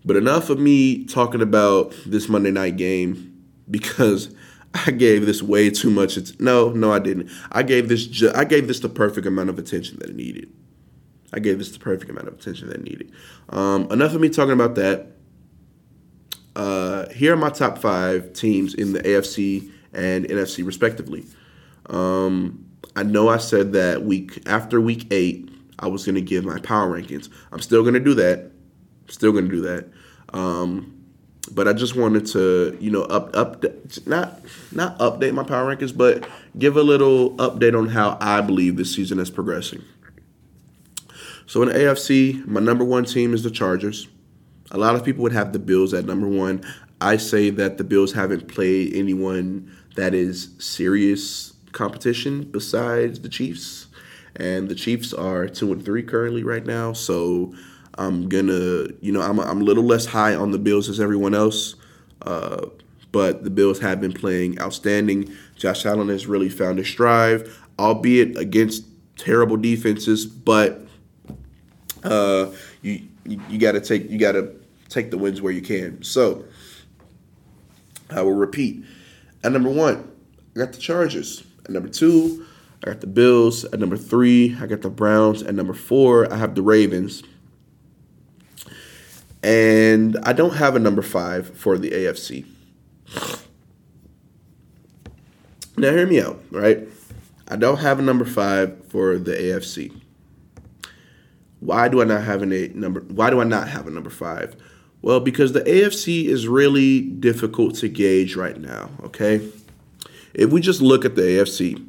[0.05, 4.35] But enough of me talking about this Monday night game because
[4.75, 6.17] I gave this way too much.
[6.17, 7.31] It's, no, no, I didn't.
[7.53, 10.53] I gave this ju- I gave this the perfect amount of attention that it needed.
[11.33, 13.13] I gave this the perfect amount of attention that it needed.
[13.51, 15.09] Um, enough of me talking about that.
[16.57, 21.25] Uh, here are my top five teams in the AFC and NFC respectively.
[21.87, 25.49] Um, I know I said that week after week eight,
[25.79, 27.29] I was going to give my power rankings.
[27.53, 28.51] I'm still going to do that.
[29.09, 29.89] Still going to do that.
[30.33, 30.99] Um,
[31.53, 33.65] but I just wanted to, you know, up up
[34.07, 34.41] not
[34.73, 38.95] not update my power rankings, but give a little update on how I believe this
[38.95, 39.83] season is progressing.
[41.47, 44.09] So in the AFC, my number one team is the Chargers.
[44.71, 46.63] A lot of people would have the Bills at number one.
[47.01, 53.78] I say that the Bills haven't played anyone that is serious competition besides the Chiefs,
[54.39, 56.93] and the Chiefs are two and three currently right now.
[56.93, 57.55] So
[57.97, 61.35] I'm gonna, you know, I'm I'm a little less high on the Bills as everyone
[61.35, 61.75] else,
[62.23, 62.67] uh,
[63.13, 65.35] but the Bills have been playing outstanding.
[65.57, 68.85] Josh Allen has really found his stride, albeit against
[69.17, 70.87] terrible defenses, but
[72.05, 74.55] uh, you you, you got to take you got to
[74.89, 76.03] take the wins where you can.
[76.03, 76.45] So
[78.11, 78.85] I will repeat.
[79.45, 80.11] At number one,
[80.55, 81.45] I got the Chargers.
[81.65, 82.47] At number two,
[82.83, 83.65] I got the Bills.
[83.65, 85.43] At number three, I got the Browns.
[85.43, 87.23] At number four, I have the Ravens.
[89.43, 92.45] And I don't have a number five for the AFC.
[95.77, 96.89] Now, hear me out, right?
[97.47, 100.01] I don't have a number five for the AFC.
[101.61, 103.01] Why do I not have a number?
[103.01, 104.57] Why do I not have a number five?
[105.03, 109.49] Well, because the AFC is really difficult to gauge right now, okay?
[110.35, 111.85] If we just look at the AFC,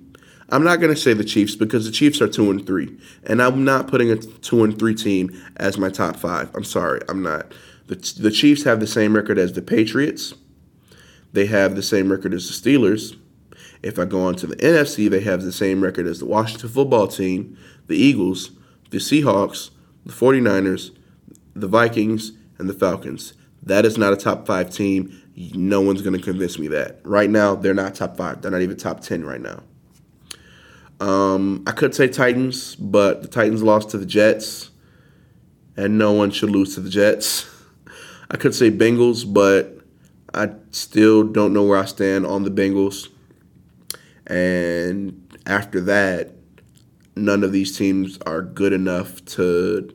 [0.52, 3.41] I'm not going to say the Chiefs because the Chiefs are 2 and 3, and
[3.41, 6.56] I'm not putting a 2 and 3 team as my top 5.
[6.56, 7.54] I'm sorry, I'm not.
[7.88, 10.34] The, the Chiefs have the same record as the Patriots.
[11.34, 13.18] They have the same record as the Steelers.
[13.82, 16.70] If I go on to the NFC, they have the same record as the Washington
[16.70, 18.52] football team, the Eagles,
[18.89, 19.70] the Seahawks,
[20.06, 20.91] the 49ers,
[21.56, 23.34] the Vikings, and the Falcons.
[23.64, 25.22] That is not a top five team.
[25.54, 27.00] No one's going to convince me that.
[27.04, 28.41] Right now, they're not top five.
[28.41, 29.64] They're not even top 10 right now.
[31.00, 34.70] Um, I could say Titans, but the Titans lost to the Jets,
[35.78, 37.50] and no one should lose to the Jets.
[38.32, 39.80] I could say Bengals, but
[40.34, 43.08] I still don't know where I stand on the Bengals.
[44.28, 46.32] And after that,
[47.16, 49.93] none of these teams are good enough to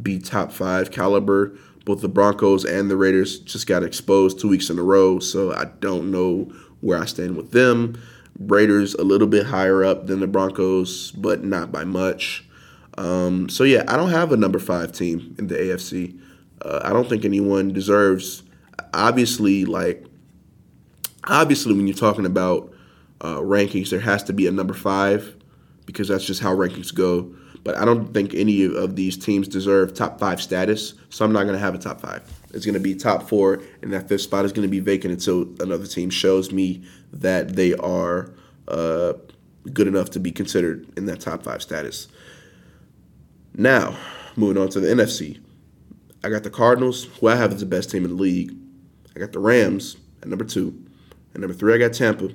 [0.00, 4.68] be top five caliber both the Broncos and the Raiders just got exposed two weeks
[4.68, 8.02] in a row, so I don't know where I stand with them.
[8.38, 12.44] Raiders a little bit higher up than the Broncos, but not by much.
[12.98, 16.18] Um, so yeah, I don't have a number five team in the AFC.
[16.62, 18.42] Uh, I don't think anyone deserves.
[18.94, 20.04] Obviously, like
[21.24, 22.72] obviously, when you're talking about
[23.20, 25.36] uh, rankings, there has to be a number five
[25.84, 27.34] because that's just how rankings go.
[27.64, 31.44] But I don't think any of these teams deserve top five status, so I'm not
[31.44, 32.22] going to have a top five.
[32.56, 35.12] It's going to be top four, and that fifth spot is going to be vacant
[35.12, 36.82] until another team shows me
[37.12, 38.32] that they are
[38.66, 39.12] uh,
[39.72, 42.08] good enough to be considered in that top five status.
[43.54, 43.96] Now,
[44.36, 45.40] moving on to the NFC.
[46.24, 48.56] I got the Cardinals, who I have as the best team in the league.
[49.14, 50.82] I got the Rams at number two.
[51.34, 52.30] At number three, I got Tampa.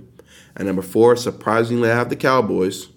[0.55, 2.88] At number four, surprisingly, I have the Cowboys.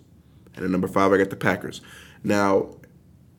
[0.54, 1.80] And at number five, I got the Packers.
[2.22, 2.76] Now,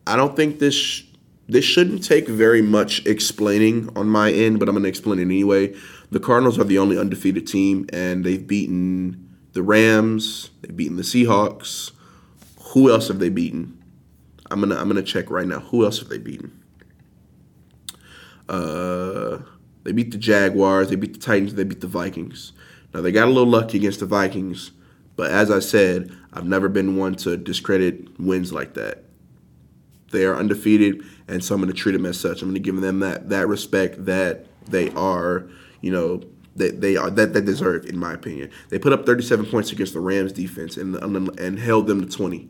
[0.06, 1.02] I don't think this
[1.48, 5.22] this shouldn't take very much explaining on my end, but I'm going to explain it
[5.22, 5.74] anyway.
[6.10, 11.02] The Cardinals are the only undefeated team, and they've beaten the Rams, they've beaten the
[11.02, 11.92] Seahawks.
[12.72, 13.82] Who else have they beaten?
[14.50, 15.60] I'm gonna I'm gonna check right now.
[15.60, 16.62] Who else have they beaten?
[18.48, 19.38] Uh,
[19.82, 22.52] they beat the Jaguars, they beat the Titans, they beat the Vikings.
[22.92, 24.72] Now they got a little lucky against the Vikings,
[25.16, 29.05] but as I said, I've never been one to discredit wins like that.
[30.12, 32.42] They are undefeated, and so I'm going to treat them as such.
[32.42, 35.48] I'm going to give them that that respect that they are,
[35.80, 36.22] you know,
[36.56, 38.50] that they are that they deserve, in my opinion.
[38.68, 42.48] They put up 37 points against the Rams defense and and held them to 20,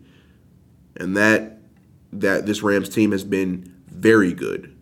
[0.96, 1.58] and that
[2.12, 4.76] that this Rams team has been very good.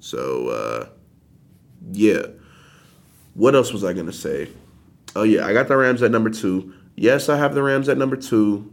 [0.00, 0.88] So uh,
[1.92, 2.26] yeah,
[3.34, 4.48] what else was I gonna say?
[5.16, 6.74] Oh yeah, I got the Rams at number two.
[6.96, 8.72] Yes, I have the Rams at number two.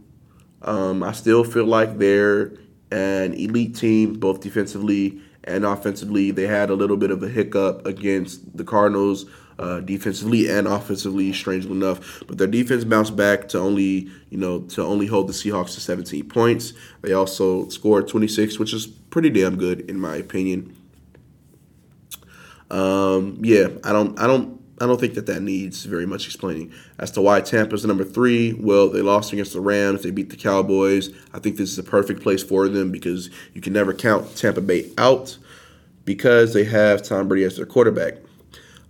[0.62, 2.52] Um, I still feel like they're
[2.90, 6.30] an elite team, both defensively and offensively.
[6.30, 9.26] They had a little bit of a hiccup against the Cardinals,
[9.58, 12.22] uh, defensively and offensively, strangely enough.
[12.26, 15.80] But their defense bounced back to only, you know, to only hold the Seahawks to
[15.80, 16.72] 17 points.
[17.02, 20.76] They also scored 26, which is pretty damn good in my opinion.
[22.70, 26.72] Um, yeah, I don't, I don't I don't think that that needs very much explaining.
[26.98, 30.02] As to why Tampa's number three, well, they lost against the Rams.
[30.02, 31.10] They beat the Cowboys.
[31.32, 34.60] I think this is the perfect place for them because you can never count Tampa
[34.60, 35.38] Bay out
[36.04, 38.14] because they have Tom Brady as their quarterback.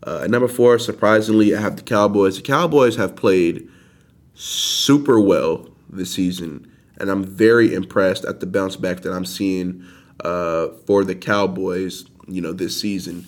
[0.05, 2.37] Uh, at number four, surprisingly, I have the Cowboys.
[2.37, 3.69] The Cowboys have played
[4.35, 9.85] super well this season, and I'm very impressed at the bounce back that I'm seeing
[10.25, 12.07] uh, for the Cowboys.
[12.29, 13.27] You know, this season.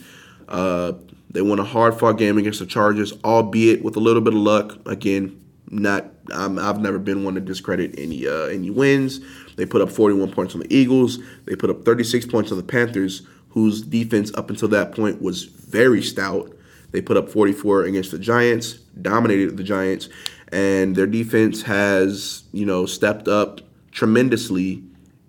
[0.48, 0.92] Uh,
[1.30, 4.40] they won a hard fought game against the Chargers, albeit with a little bit of
[4.40, 4.78] luck.
[4.86, 9.20] Again, not i have never been one to discredit any uh, any wins.
[9.56, 11.18] They put up 41 points on the Eagles.
[11.44, 15.44] They put up 36 points on the Panthers, whose defense up until that point was
[15.44, 16.54] very stout.
[16.90, 20.08] They put up 44 against the Giants, dominated the Giants,
[20.52, 23.60] and their defense has you know stepped up
[23.90, 24.82] tremendously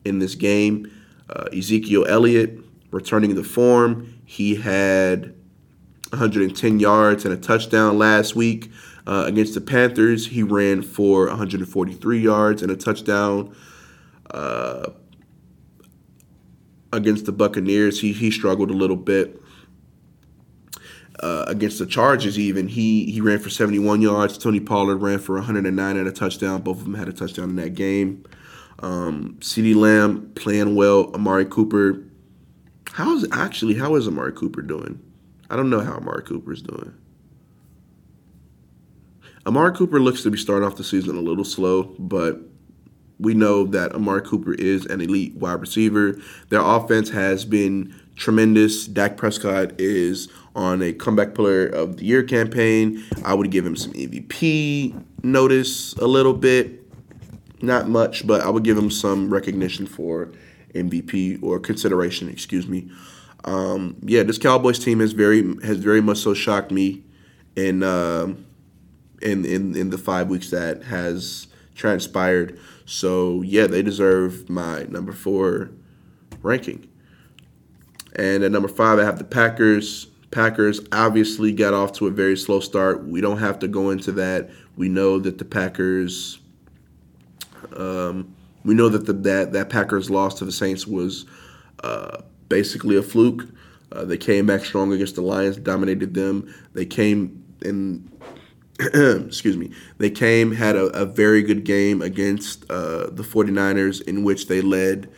[0.05, 0.91] in this game.
[1.29, 2.59] Uh, Ezekiel Elliott
[2.91, 4.15] returning the form.
[4.25, 5.33] He had
[6.11, 8.71] 110 yards and a touchdown last week
[9.05, 10.27] uh, against the Panthers.
[10.27, 13.55] He ran for 143 yards and a touchdown.
[14.31, 14.91] Uh,
[16.91, 19.41] against the Buccaneers, he he struggled a little bit.
[21.21, 24.37] Uh, against the Chargers, even he he ran for 71 yards.
[24.37, 26.61] Tony Pollard ran for 109 and a touchdown.
[26.61, 28.23] Both of them had a touchdown in that game.
[28.79, 31.13] Um, CeeDee Lamb playing well.
[31.13, 32.03] Amari Cooper.
[32.93, 35.01] How is actually how is Amari Cooper doing?
[35.49, 36.93] I don't know how Amari Cooper is doing.
[39.45, 42.39] Amari Cooper looks to be starting off the season a little slow, but
[43.19, 46.15] we know that Amari Cooper is an elite wide receiver.
[46.49, 48.85] Their offense has been tremendous.
[48.85, 53.03] Dak Prescott is on a comeback player of the year campaign.
[53.23, 56.75] I would give him some MVP notice a little bit.
[57.61, 60.31] Not much, but I would give him some recognition for
[60.73, 62.89] MVP or consideration, excuse me.
[63.45, 67.03] Um, yeah, this Cowboys team has very has very much so shocked me
[67.55, 68.33] in uh,
[69.21, 72.59] in, in in the five weeks that has transpired.
[72.85, 75.71] So yeah, they deserve my number four
[76.41, 76.87] ranking.
[78.15, 80.07] And at number five, I have the Packers.
[80.31, 83.05] Packers obviously got off to a very slow start.
[83.05, 84.49] We don't have to go into that.
[84.75, 86.39] We know that the Packers.
[87.75, 91.25] Um, we know that the that that Packers loss to the Saints was
[91.83, 93.45] uh, basically a fluke.
[93.91, 96.53] Uh, they came back strong against the Lions, dominated them.
[96.73, 98.11] They came in,
[98.79, 104.23] excuse me, they came, had a, a very good game against uh, the 49ers in
[104.23, 105.09] which they led,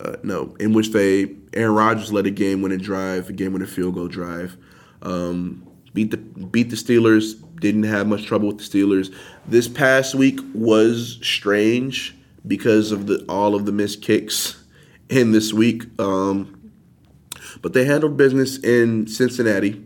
[0.00, 3.68] uh, no, in which they, Aaron Rodgers led a game winning drive, a game winning
[3.68, 4.56] field goal drive.
[5.02, 9.14] Um, beat the beat the Steelers, didn't have much trouble with the Steelers.
[9.46, 12.14] This past week was strange
[12.46, 14.62] because of the all of the missed kicks
[15.08, 15.84] in this week.
[16.00, 16.59] Um,
[17.62, 19.84] but they handled business in Cincinnati.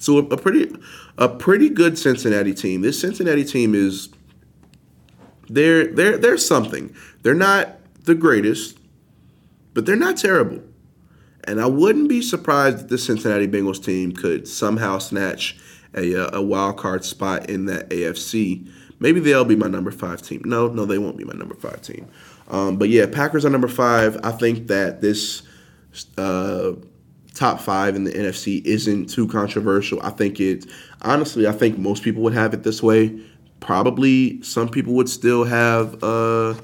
[0.00, 0.74] So a, a pretty
[1.16, 2.82] a pretty good Cincinnati team.
[2.82, 4.08] This Cincinnati team is
[5.48, 6.94] they're they're they're something.
[7.22, 8.78] They're not the greatest,
[9.74, 10.62] but they're not terrible.
[11.44, 15.58] And I wouldn't be surprised if the Cincinnati Bengals team could somehow snatch
[15.94, 18.70] a, a wild card spot in that AFC.
[19.00, 20.42] Maybe they'll be my number five team.
[20.44, 22.06] No, no, they won't be my number five team.
[22.48, 24.18] Um, but yeah, Packers are number five.
[24.22, 25.42] I think that this
[26.16, 26.72] uh,
[27.34, 30.00] top five in the NFC isn't too controversial.
[30.02, 30.66] I think it,
[31.02, 33.20] honestly, I think most people would have it this way.
[33.60, 36.54] Probably some people would still have uh,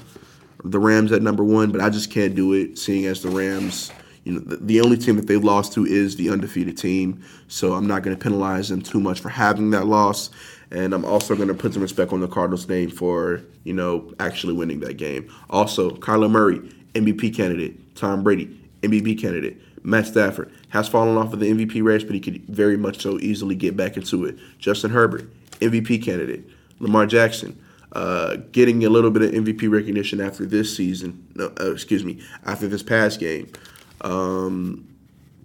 [0.64, 3.92] the Rams at number one, but I just can't do it, seeing as the Rams,
[4.24, 7.22] you know, the, the only team that they've lost to is the undefeated team.
[7.46, 10.30] So I'm not going to penalize them too much for having that loss.
[10.70, 14.12] And I'm also going to put some respect on the Cardinals' name for, you know,
[14.18, 15.32] actually winning that game.
[15.50, 16.58] Also, Kyler Murray,
[16.94, 17.94] MVP candidate.
[17.94, 19.60] Tom Brady, MVP candidate.
[19.82, 23.18] Matt Stafford has fallen off of the MVP race, but he could very much so
[23.18, 24.38] easily get back into it.
[24.58, 25.30] Justin Herbert,
[25.60, 26.48] MVP candidate.
[26.80, 27.58] Lamar Jackson,
[27.92, 31.26] uh, getting a little bit of MVP recognition after this season.
[31.34, 33.48] No, uh, excuse me, after this past game.
[34.00, 34.88] Um,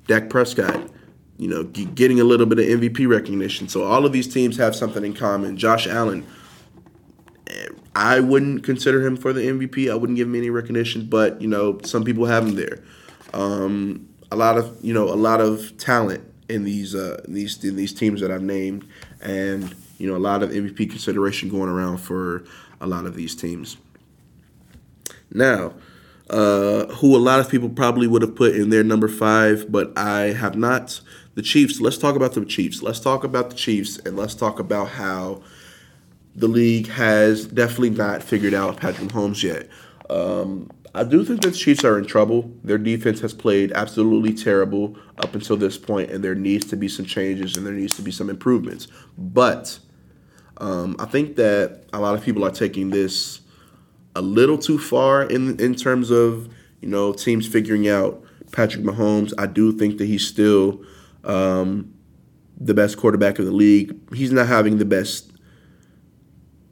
[0.08, 0.90] Dak Prescott,
[1.38, 3.68] you know, g- getting a little bit of MVP recognition.
[3.68, 5.56] So all of these teams have something in common.
[5.58, 6.26] Josh Allen,
[7.48, 9.92] eh, I wouldn't consider him for the MVP.
[9.92, 12.80] I wouldn't give him any recognition, but you know, some people have him there.
[13.34, 17.64] Um, a lot of you know, a lot of talent in these uh, in these
[17.64, 18.88] in these teams that I've named,
[19.22, 22.44] and you know, a lot of MVP consideration going around for
[22.82, 23.78] a lot of these teams.
[25.32, 25.74] Now,
[26.30, 29.98] uh, who a lot of people probably would have put in their number five, but
[29.98, 31.02] I have not.
[31.36, 31.80] The Chiefs.
[31.80, 32.82] Let's talk about the Chiefs.
[32.82, 35.42] Let's talk about the Chiefs, and let's talk about how
[36.36, 39.70] the league has definitely not figured out Patrick Mahomes yet.
[40.10, 42.52] Um, I do think that the Chiefs are in trouble.
[42.64, 46.88] Their defense has played absolutely terrible up until this point, and there needs to be
[46.88, 48.88] some changes and there needs to be some improvements.
[49.18, 49.80] But
[50.58, 53.42] um, I think that a lot of people are taking this
[54.16, 56.50] a little too far in in terms of
[56.82, 59.34] you know teams figuring out Patrick Mahomes.
[59.38, 60.84] I do think that he's still
[61.24, 61.94] um,
[62.58, 63.96] the best quarterback of the league.
[64.14, 65.32] He's not having the best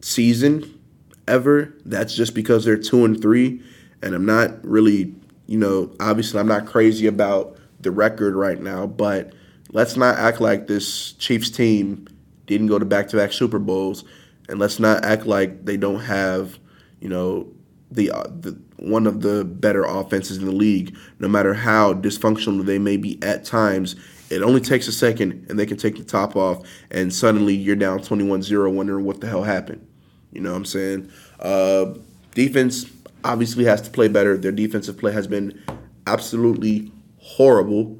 [0.02, 0.80] season
[1.28, 1.74] ever.
[1.86, 3.62] That's just because they're two and three,
[4.02, 5.14] and I'm not really
[5.48, 9.34] you know obviously I'm not crazy about the record right now, but
[9.72, 12.08] let's not act like this Chiefs team
[12.46, 14.04] didn't go to back to back Super Bowls,
[14.50, 16.58] and let's not act like they don't have,
[17.00, 17.48] you know,
[17.92, 20.96] the, uh, the one of the better offenses in the league.
[21.20, 23.96] No matter how dysfunctional they may be at times,
[24.30, 27.76] it only takes a second, and they can take the top off, and suddenly you're
[27.76, 29.86] down 21-0, wondering what the hell happened.
[30.32, 31.12] You know what I'm saying?
[31.40, 31.94] Uh,
[32.34, 32.84] defense
[33.28, 34.38] obviously has to play better.
[34.38, 35.62] Their defensive play has been
[36.08, 38.00] absolutely horrible.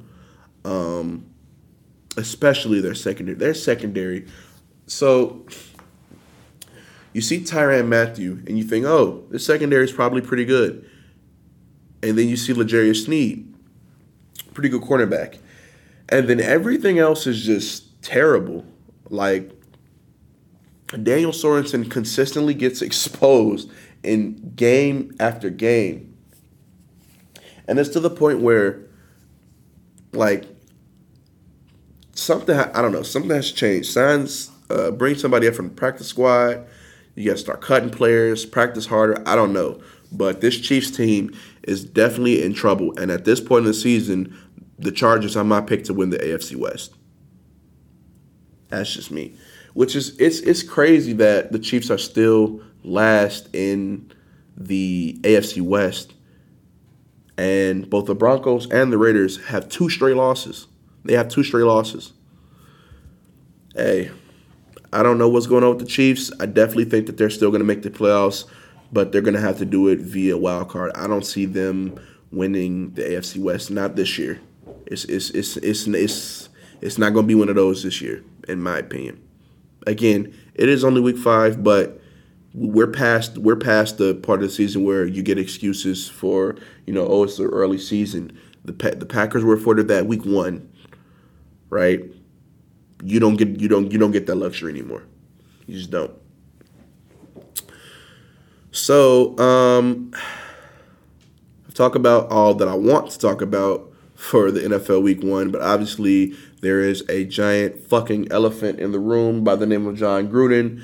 [0.64, 1.28] Um,
[2.18, 3.36] especially their secondary.
[3.36, 4.26] Their secondary.
[4.86, 5.46] So
[7.12, 10.88] you see Tyrann Mathieu and you think, oh, the secondary is probably pretty good.
[12.02, 13.54] And then you see L'Jarius Sneed,
[14.54, 15.38] pretty good cornerback.
[16.08, 18.64] And then everything else is just terrible.
[19.10, 19.50] Like
[21.02, 23.70] Daniel Sorensen consistently gets exposed
[24.08, 26.16] in game after game.
[27.66, 28.80] And it's to the point where,
[30.12, 30.46] like,
[32.14, 33.90] something I don't know something has changed.
[33.90, 36.66] Signs uh, bring somebody up from the practice squad.
[37.14, 39.22] You got to start cutting players, practice harder.
[39.26, 39.80] I don't know,
[40.10, 42.96] but this Chiefs team is definitely in trouble.
[42.98, 44.36] And at this point in the season,
[44.78, 46.94] the Chargers are my pick to win the AFC West.
[48.68, 49.36] That's just me.
[49.74, 54.10] Which is it's it's crazy that the Chiefs are still last in
[54.56, 56.14] the AFC West.
[57.36, 60.66] And both the Broncos and the Raiders have two straight losses.
[61.04, 62.12] They have two straight losses.
[63.74, 64.10] Hey,
[64.92, 66.32] I don't know what's going on with the Chiefs.
[66.40, 68.44] I definitely think that they're still going to make the playoffs,
[68.90, 70.90] but they're going to have to do it via wild card.
[70.96, 72.00] I don't see them
[72.32, 74.40] winning the AFC West not this year.
[74.86, 76.48] It's it's it's it's it's,
[76.80, 79.22] it's not going to be one of those this year, in my opinion.
[79.86, 81.97] Again, it is only week five, but
[82.58, 86.56] we're past we're past the part of the season where you get excuses for
[86.86, 88.38] you know oh it's the early season.
[88.64, 90.68] The the Packers were afforded that week one
[91.70, 92.00] right?
[93.02, 95.04] You don't get you don't you don't get that luxury anymore.
[95.66, 96.12] You just don't.
[98.70, 100.12] So, um
[101.66, 105.52] I've talked about all that I want to talk about for the NFL week 1,
[105.52, 109.96] but obviously there is a giant fucking elephant in the room by the name of
[109.96, 110.82] Jon Gruden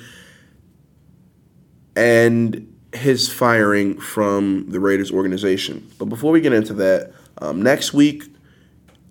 [1.97, 5.89] and his firing from the Raiders organization.
[5.99, 8.25] But before we get into that, um, next week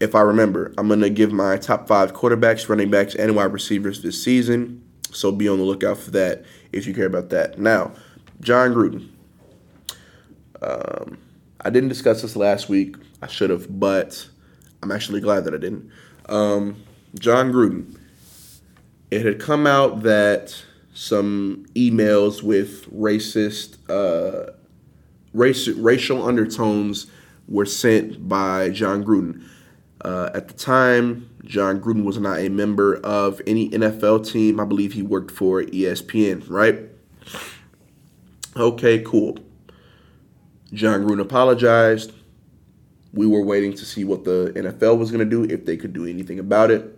[0.03, 0.73] if I remember.
[0.77, 4.83] I'm going to give my top five quarterbacks, running backs, and wide receivers this season.
[5.11, 7.57] So be on the lookout for that if you care about that.
[7.57, 7.93] Now,
[8.41, 9.09] Jon Gruden.
[10.61, 11.17] Um,
[11.61, 12.97] I didn't discuss this last week.
[13.21, 14.27] I should have, but
[14.81, 15.89] I'm actually glad that I didn't.
[16.27, 16.83] Um,
[17.17, 17.97] Jon Gruden.
[19.09, 24.51] It had come out that some emails with racist, uh,
[25.33, 27.07] race, racial undertones
[27.47, 29.43] were sent by Jon Gruden.
[30.01, 34.59] Uh, at the time, Jon Gruden was not a member of any NFL team.
[34.59, 36.79] I believe he worked for ESPN, right?
[38.55, 39.39] Okay, cool.
[40.73, 42.13] Jon Gruden apologized.
[43.13, 45.93] We were waiting to see what the NFL was going to do, if they could
[45.93, 46.97] do anything about it.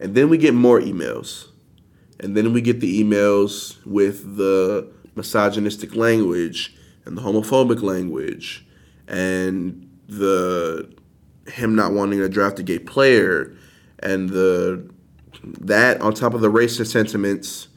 [0.00, 1.48] And then we get more emails.
[2.24, 8.64] And then we get the emails with the misogynistic language and the homophobic language
[9.06, 10.90] and the
[11.46, 13.54] him not wanting to draft a gay player
[13.98, 14.90] and the
[15.42, 17.68] that on top of the racist sentiments,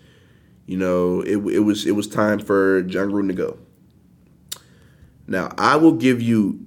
[0.66, 3.60] you know, it, it was it was time for Jon Gruden to go.
[5.28, 6.66] Now I will give you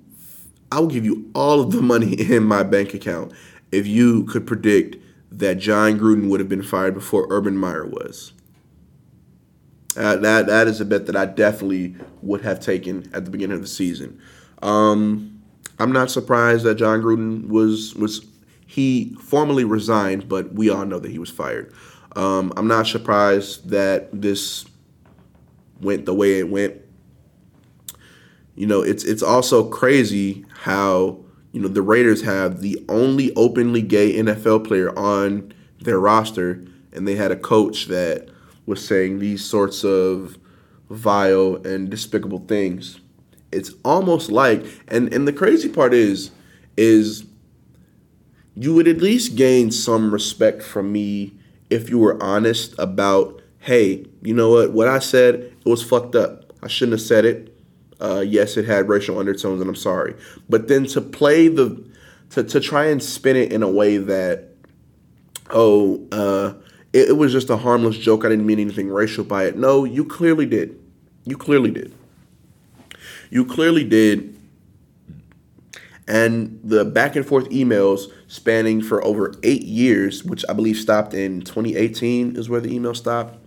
[0.70, 3.32] I will give you all of the money in my bank account
[3.72, 4.98] if you could predict
[5.40, 8.32] that Jon Gruden would have been fired before Urban Meyer was.
[9.96, 13.56] Uh, that that is a bet that I definitely would have taken at the beginning
[13.56, 14.20] of the season.
[14.62, 15.42] Um,
[15.80, 18.24] I'm not surprised that Jon Gruden was was
[18.66, 21.72] he formally resigned, but we all know that he was fired.
[22.14, 24.64] Um, I'm not surprised that this
[25.80, 26.76] went the way it went.
[28.54, 33.82] You know, it's it's also crazy how you know the Raiders have the only openly
[33.82, 38.28] gay NFL player on their roster, and they had a coach that
[38.66, 40.38] was saying these sorts of
[40.88, 43.00] vile and despicable things.
[43.52, 46.30] It's almost like, and and the crazy part is,
[46.76, 47.24] is
[48.54, 51.32] you would at least gain some respect from me
[51.70, 56.14] if you were honest about, hey, you know what, what I said, it was fucked
[56.14, 56.52] up.
[56.62, 57.49] I shouldn't have said it.
[58.00, 60.14] Uh, yes, it had racial undertones, and I'm sorry.
[60.48, 61.84] But then to play the,
[62.30, 64.48] to, to try and spin it in a way that,
[65.50, 66.54] oh, uh,
[66.92, 68.24] it, it was just a harmless joke.
[68.24, 69.56] I didn't mean anything racial by it.
[69.56, 70.80] No, you clearly did.
[71.24, 71.92] You clearly did.
[73.28, 74.36] You clearly did.
[76.08, 81.14] And the back and forth emails spanning for over eight years, which I believe stopped
[81.14, 83.38] in 2018, is where the email stopped.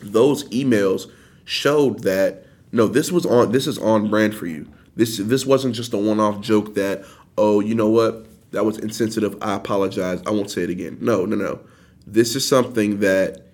[0.00, 1.10] Those emails
[1.44, 3.52] showed that no, this was on.
[3.52, 4.68] This is on brand for you.
[4.96, 7.04] This this wasn't just a one off joke that
[7.36, 9.36] oh you know what that was insensitive.
[9.42, 10.22] I apologize.
[10.26, 10.98] I won't say it again.
[11.00, 11.60] No, no, no.
[12.06, 13.46] This is something that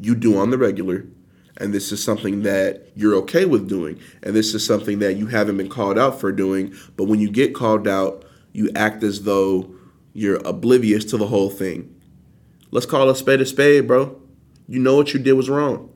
[0.00, 1.04] you do on the regular,
[1.56, 5.26] and this is something that you're okay with doing, and this is something that you
[5.26, 6.74] haven't been called out for doing.
[6.96, 9.74] But when you get called out, you act as though
[10.14, 11.94] you're oblivious to the whole thing.
[12.70, 14.20] Let's call a spade a spade, bro.
[14.66, 15.90] You know what you did was wrong.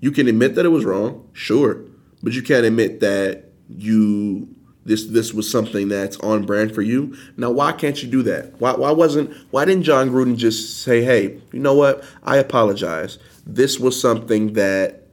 [0.00, 1.84] You can admit that it was wrong, sure,
[2.22, 4.48] but you can't admit that you
[4.84, 7.16] this this was something that's on brand for you.
[7.36, 8.58] Now, why can't you do that?
[8.60, 12.02] Why why wasn't why didn't Jon Gruden just say, "Hey, you know what?
[12.24, 13.18] I apologize.
[13.46, 15.06] This was something that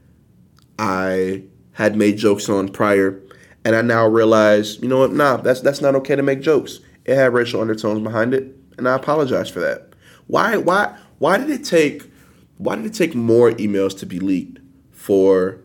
[0.79, 3.21] I had made jokes on prior,
[3.65, 5.11] and I now realize, you know what?
[5.11, 6.79] Nah, that's that's not okay to make jokes.
[7.03, 9.89] It had racial undertones behind it, and I apologize for that.
[10.27, 12.03] Why why why did it take
[12.57, 14.59] why did it take more emails to be leaked
[15.05, 15.59] for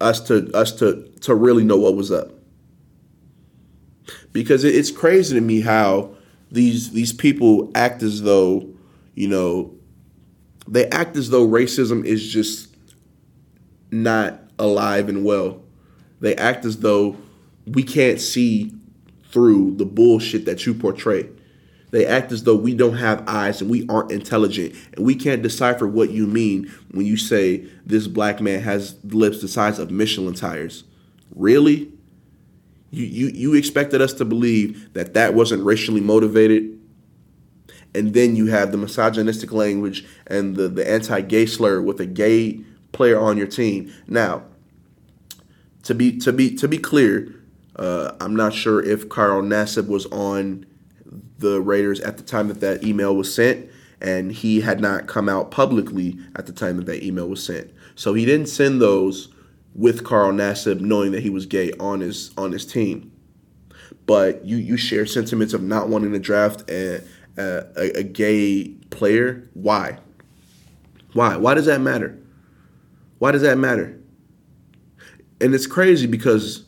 [0.00, 2.32] us to us to to really know what was up?
[4.32, 6.14] because it's crazy to me how
[6.50, 8.68] these these people act as though
[9.14, 9.74] you know
[10.68, 12.68] they act as though racism is just
[13.90, 15.62] not alive and well.
[16.20, 17.16] They act as though
[17.66, 18.72] we can't see
[19.32, 21.28] through the bullshit that you portray.
[21.90, 25.42] They act as though we don't have eyes and we aren't intelligent and we can't
[25.42, 29.90] decipher what you mean when you say this black man has lips the size of
[29.90, 30.84] Michelin tires.
[31.34, 31.92] Really?
[32.90, 36.78] You, you, you expected us to believe that that wasn't racially motivated.
[37.94, 42.06] And then you have the misogynistic language and the, the anti gay slur with a
[42.06, 42.60] gay
[42.92, 43.92] player on your team.
[44.06, 44.44] Now,
[45.84, 47.34] to be to be to be clear,
[47.76, 50.66] uh, I'm not sure if Carl Nassib was on
[51.40, 53.68] the Raiders at the time that that email was sent,
[54.00, 57.70] and he had not come out publicly at the time that that email was sent.
[57.96, 59.28] So he didn't send those
[59.74, 63.12] with Carl Nassib knowing that he was gay on his on his team.
[64.06, 67.02] But you you share sentiments of not wanting to draft a,
[67.36, 69.48] a, a gay player.
[69.54, 69.98] Why?
[71.12, 71.36] Why?
[71.36, 72.18] Why does that matter?
[73.18, 73.98] Why does that matter?
[75.40, 76.64] And it's crazy because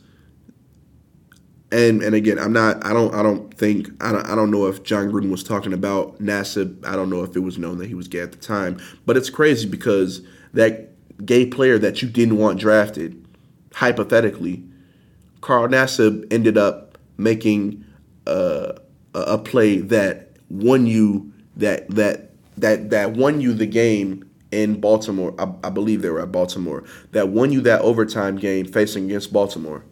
[1.73, 2.85] and and again, I'm not.
[2.85, 3.15] I don't.
[3.15, 3.89] I don't think.
[4.01, 4.27] I don't.
[4.27, 6.85] I don't know if Jon Gruden was talking about Nassib.
[6.85, 8.81] I don't know if it was known that he was gay at the time.
[9.07, 10.91] But it's crazy because that
[11.25, 13.25] gay player that you didn't want drafted,
[13.75, 14.63] hypothetically,
[15.41, 17.85] Carl Nassib ended up making
[18.27, 25.35] a play that won you that that that that won you the game in Baltimore.
[25.39, 26.85] I, I believe they were at Baltimore.
[27.13, 29.85] That won you that overtime game facing against Baltimore.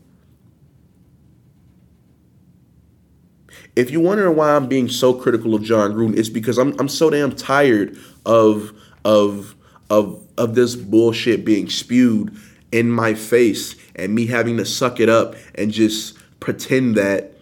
[3.76, 6.88] If you're wondering why I'm being so critical of Jon Gruden, it's because I'm I'm
[6.88, 7.96] so damn tired
[8.26, 8.72] of
[9.04, 9.54] of
[9.88, 12.36] of of this bullshit being spewed
[12.72, 17.32] in my face and me having to suck it up and just pretend that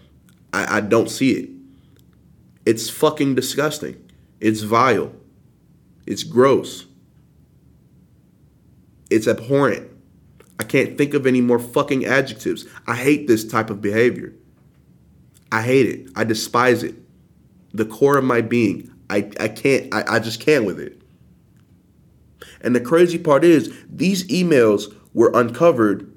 [0.53, 1.51] I, I don't see it.
[2.67, 4.11] It's fucking disgusting.
[4.41, 5.13] It's vile.
[6.07, 6.87] It's gross.
[9.11, 9.91] It's abhorrent.
[10.59, 12.67] I can't think of any more fucking adjectives.
[12.87, 14.35] I hate this type of behavior.
[15.51, 16.11] I hate it.
[16.15, 16.95] I despise it.
[17.73, 18.93] The core of my being.
[19.11, 21.01] I, I can't, I, I just can't with it.
[22.61, 26.13] And the crazy part is, these emails were uncovered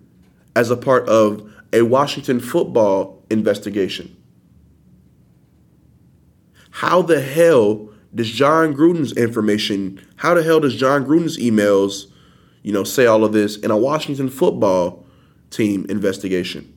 [0.56, 4.18] as a part of a Washington football investigation.
[6.72, 12.12] How the hell does Jon Gruden's information, how the hell does Jon Gruden's emails,
[12.64, 15.06] you know, say all of this in a Washington football
[15.50, 16.74] team investigation?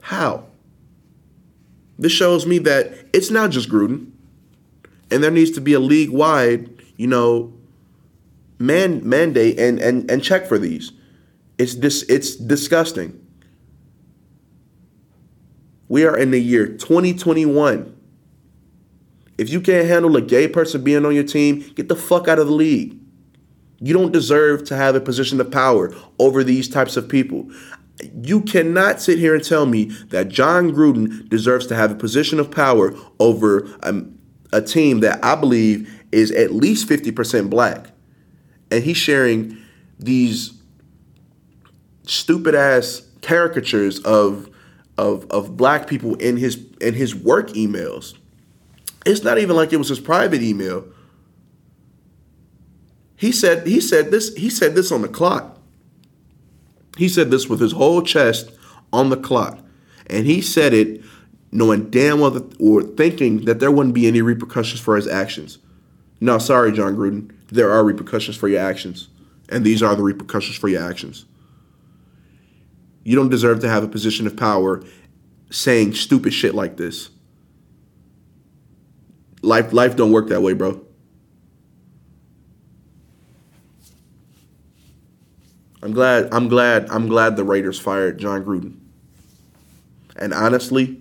[0.00, 0.46] How?
[1.98, 4.10] This shows me that it's not just Gruden.
[5.10, 7.52] And there needs to be a league wide, you know,
[8.58, 10.92] man mandate and, and and check for these.
[11.58, 13.18] It's this it's disgusting.
[15.88, 17.94] We are in the year 2021.
[19.36, 22.38] If you can't handle a gay person being on your team, get the fuck out
[22.38, 22.98] of the league.
[23.80, 27.50] You don't deserve to have a position of power over these types of people.
[28.22, 32.40] You cannot sit here and tell me that Jon Gruden deserves to have a position
[32.40, 34.02] of power over a,
[34.52, 37.90] a team that I believe is at least 50% black.
[38.70, 39.56] And he's sharing
[39.98, 40.52] these
[42.04, 44.48] stupid ass caricatures of
[44.98, 48.16] of of black people in his in his work emails.
[49.06, 50.84] It's not even like it was his private email.
[53.16, 55.51] He said he said this he said this on the clock.
[56.96, 58.50] He said this with his whole chest
[58.92, 59.58] on the clock.
[60.08, 61.02] And he said it
[61.50, 65.58] knowing damn well that, or thinking that there wouldn't be any repercussions for his actions.
[66.20, 67.32] No, sorry, Jon Gruden.
[67.48, 69.08] There are repercussions for your actions.
[69.48, 71.26] And these are the repercussions for your actions.
[73.04, 74.82] You don't deserve to have a position of power
[75.50, 77.10] saying stupid shit like this.
[79.42, 80.84] Life life don't work that way, bro.
[85.82, 88.78] I'm glad I'm glad I'm glad the Raiders fired Jon Gruden.
[90.16, 91.00] And honestly,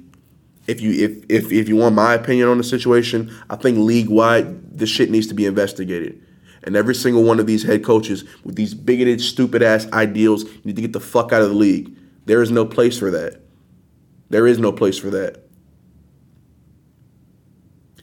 [0.68, 4.10] if you if if if you want my opinion on the situation, I think league
[4.10, 6.22] wide this shit needs to be investigated.
[6.64, 10.76] And every single one of these head coaches with these bigoted, stupid ass ideals need
[10.76, 11.96] to get the fuck out of the league.
[12.26, 13.42] There is no place for that.
[14.30, 15.44] There is no place for that.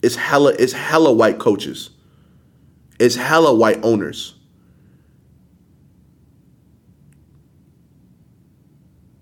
[0.03, 1.91] It's hella, it's hella white coaches.
[2.99, 4.35] It's hella white owners.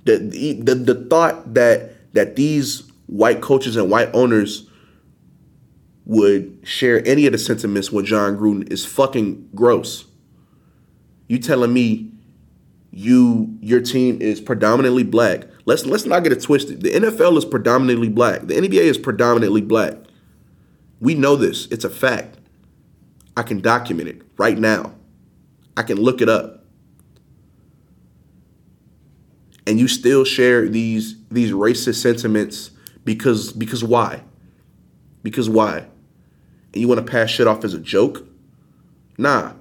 [0.07, 0.19] The,
[0.63, 4.69] the, the thought that that these white coaches and white owners
[6.07, 10.07] would share any of the sentiments with Jon Gruden is fucking gross.
[11.29, 12.13] You telling me
[12.93, 15.45] you your team is predominantly black.
[15.65, 16.83] Let's let's not get it twisted.
[16.83, 18.43] The NFL is predominantly black.
[18.43, 19.95] The NBA is predominantly black.
[21.01, 21.67] We know this.
[21.67, 22.39] It's a fact.
[23.37, 24.95] I can document it right now.
[25.77, 26.56] I can look it up.
[29.67, 32.71] And you still share these these racist sentiments
[33.05, 34.23] because because why?
[35.23, 35.87] Because why?
[36.77, 38.29] and you want to pass shit off as a joke?
[39.17, 39.55] Nah.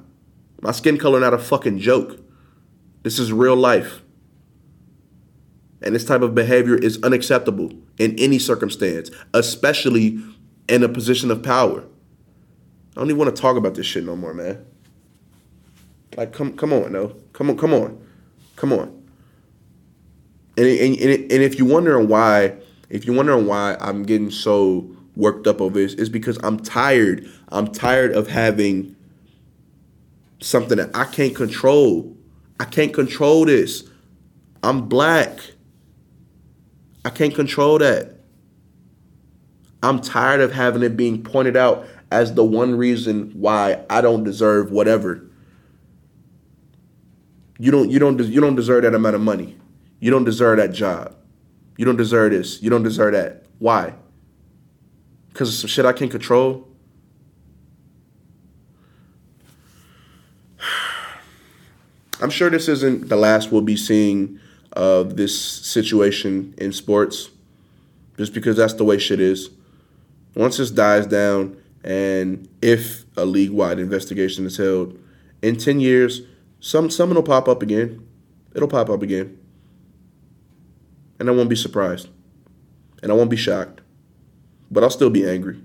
[0.59, 2.19] My skin color not a fucking joke.
[3.03, 4.01] This is real life.
[5.81, 10.19] And this type of behavior is unacceptable in any circumstance, especially
[10.67, 11.83] in a position of power.
[11.83, 14.65] I don't even want to talk about this shit no more, man.
[16.17, 18.05] Like, come, come on, no, come on, come on,
[18.57, 18.94] come on.
[20.57, 22.55] And and, and, if you're wondering why,
[22.89, 27.29] if you're wondering why I'm getting so worked up over this is because I'm tired.
[27.49, 28.95] I'm tired of having
[30.39, 32.15] something that I can't control.
[32.59, 33.83] I can't control this.
[34.63, 35.39] I'm black.
[37.03, 38.15] I can't control that.
[39.83, 44.23] I'm tired of having it being pointed out as the one reason why I don't
[44.23, 45.21] deserve whatever.
[47.59, 49.57] You don't you don't you don't deserve that amount of money.
[50.05, 51.15] You don't deserve that job.
[51.77, 52.61] You don't deserve this.
[52.61, 53.45] You don't deserve that.
[53.57, 53.95] Why?
[55.35, 56.65] because of some shit I can't control.
[62.21, 64.39] I'm sure this isn't the last we'll be seeing
[64.71, 67.29] of this situation in sports,
[68.17, 69.49] just because that's the way shit is.
[70.35, 74.97] Once this dies down, and if a league wide investigation is held,
[75.41, 76.21] in 10 years,
[76.61, 78.07] some someone will pop up again.
[78.55, 79.37] It'll pop up again.
[81.19, 82.09] And I won't be surprised.
[83.01, 83.81] And I won't be shocked
[84.71, 85.61] but I'll still be angry.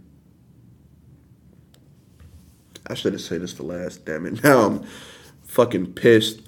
[2.86, 4.42] I should have said this for last, damn it.
[4.44, 4.86] Now I'm
[5.44, 6.40] fucking pissed.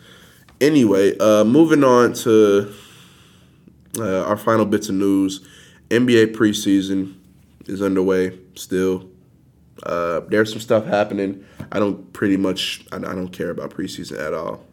[0.60, 2.72] anyway, uh, moving on to
[3.98, 5.46] uh, our final bits of news.
[5.90, 7.16] NBA preseason
[7.66, 9.08] is underway still.
[9.82, 11.44] Uh, there's some stuff happening.
[11.70, 12.84] I don't pretty much.
[12.92, 14.64] I, I don't care about preseason at all.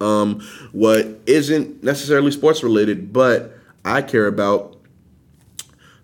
[0.00, 0.40] Um,
[0.72, 4.78] what isn't necessarily sports related, but I care about.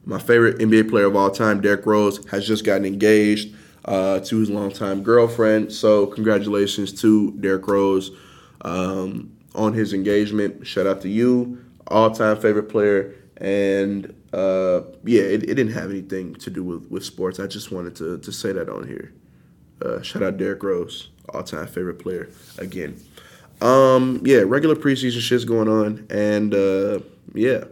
[0.05, 3.55] My favorite NBA player of all time, Derrick Rose, has just gotten engaged
[3.89, 5.73] uh, to his longtime girlfriend.
[5.73, 8.11] So congratulations to Derrick Rose
[8.63, 10.67] um, on his engagement.
[10.67, 13.15] Shout out to you, all time favorite player.
[13.39, 17.41] And uh, yeah, it, it, didn't have anything to do with, with sports.
[17.41, 19.13] I just wanted to, to say that on here.
[19.81, 22.29] Uh, shout out Derrick Rose, all time favorite player
[22.59, 23.01] again.
[23.61, 27.01] Um, yeah, regular preseason shit's going on, and uh,
[27.35, 27.65] yeah.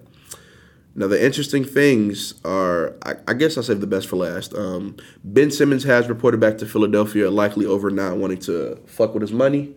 [0.98, 4.54] Now the interesting things are, I, I guess I'll save the best for last.
[4.54, 9.20] Um, ben Simmons has reported back to Philadelphia, likely over not wanting to fuck with
[9.20, 9.74] his money.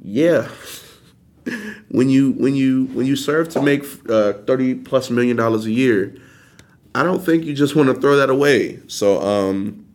[0.00, 0.48] Yeah,
[1.90, 5.70] when you when you when you serve to make uh, thirty plus million dollars a
[5.70, 6.16] year,
[6.94, 8.80] I don't think you just want to throw that away.
[8.88, 9.86] So um,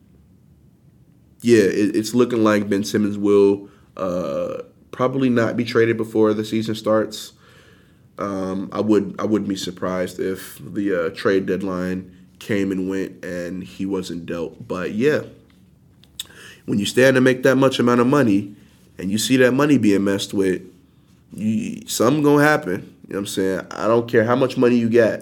[1.41, 3.67] yeah, it, it's looking like Ben Simmons will
[3.97, 4.61] uh,
[4.97, 7.33] probably not be traded before the season starts.
[8.17, 13.23] Um, I would I wouldn't be surprised if the uh, trade deadline came and went
[13.23, 14.67] and he wasn't dealt.
[14.67, 15.21] But yeah,
[16.65, 18.55] when you stand to make that much amount of money
[18.97, 20.63] and you see that money being messed with
[21.31, 22.95] you, something gonna happen.
[23.07, 23.67] You know what I'm saying?
[23.69, 25.21] I don't care how much money you got.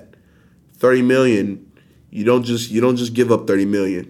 [0.78, 1.70] 30 million,
[2.12, 4.10] you don't just you don't just give up 30 million.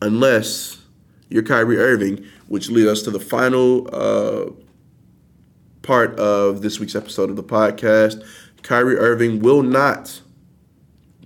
[0.00, 0.78] Unless
[1.28, 4.50] you're Kyrie Irving, which leads us to the final uh,
[5.90, 8.24] part of this week's episode of the podcast.
[8.62, 10.20] Kyrie Irving will not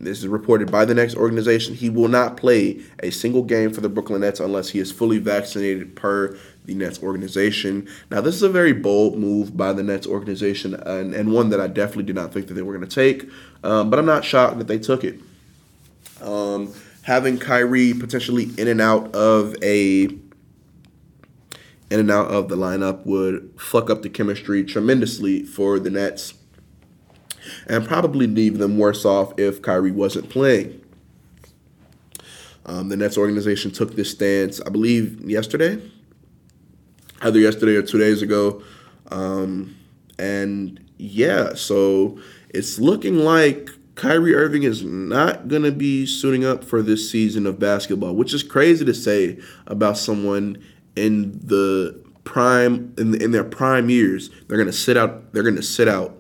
[0.01, 1.75] this is reported by the Nets organization.
[1.75, 5.19] He will not play a single game for the Brooklyn Nets unless he is fully
[5.19, 7.87] vaccinated per the Nets organization.
[8.11, 11.61] Now, this is a very bold move by the Nets organization and, and one that
[11.61, 13.29] I definitely did not think that they were going to take,
[13.63, 15.21] um, but I'm not shocked that they took it.
[16.23, 20.09] Um, having Kyrie potentially in and out of a
[21.95, 26.35] in and out of the lineup would fuck up the chemistry tremendously for the Nets
[27.69, 30.81] and probably leave them worse off if Kyrie wasn't playing.
[32.67, 35.81] Um, the Nets organization took this stance, I believe, yesterday
[37.25, 38.63] either yesterday or two days ago.
[39.11, 39.77] Um,
[40.19, 42.19] and yeah, so
[42.51, 47.47] it's looking like Kyrie Irving is not going to be suiting up for this season
[47.47, 50.63] of basketball, which is crazy to say about someone
[50.97, 54.31] in the prime in, in their prime years.
[54.49, 55.33] They're to sit out.
[55.33, 56.17] They're to sit out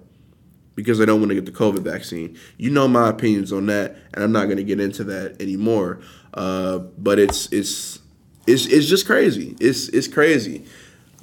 [0.74, 2.38] because they don't want to get the COVID vaccine.
[2.56, 6.00] You know my opinions on that, and I'm not to get into that anymore.
[6.32, 8.00] Uh, but it's it's
[8.46, 9.56] it's it's just crazy.
[9.60, 10.64] It's it's crazy.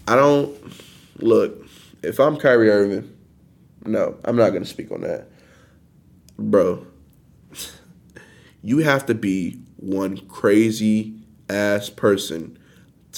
[0.08, 0.58] I don't
[1.18, 1.66] look.
[2.04, 3.16] If I'm Kyrie Irving,
[3.86, 5.28] no, I'm not gonna speak on that,
[6.38, 6.86] bro.
[8.64, 11.16] You have to be one crazy
[11.50, 12.60] ass person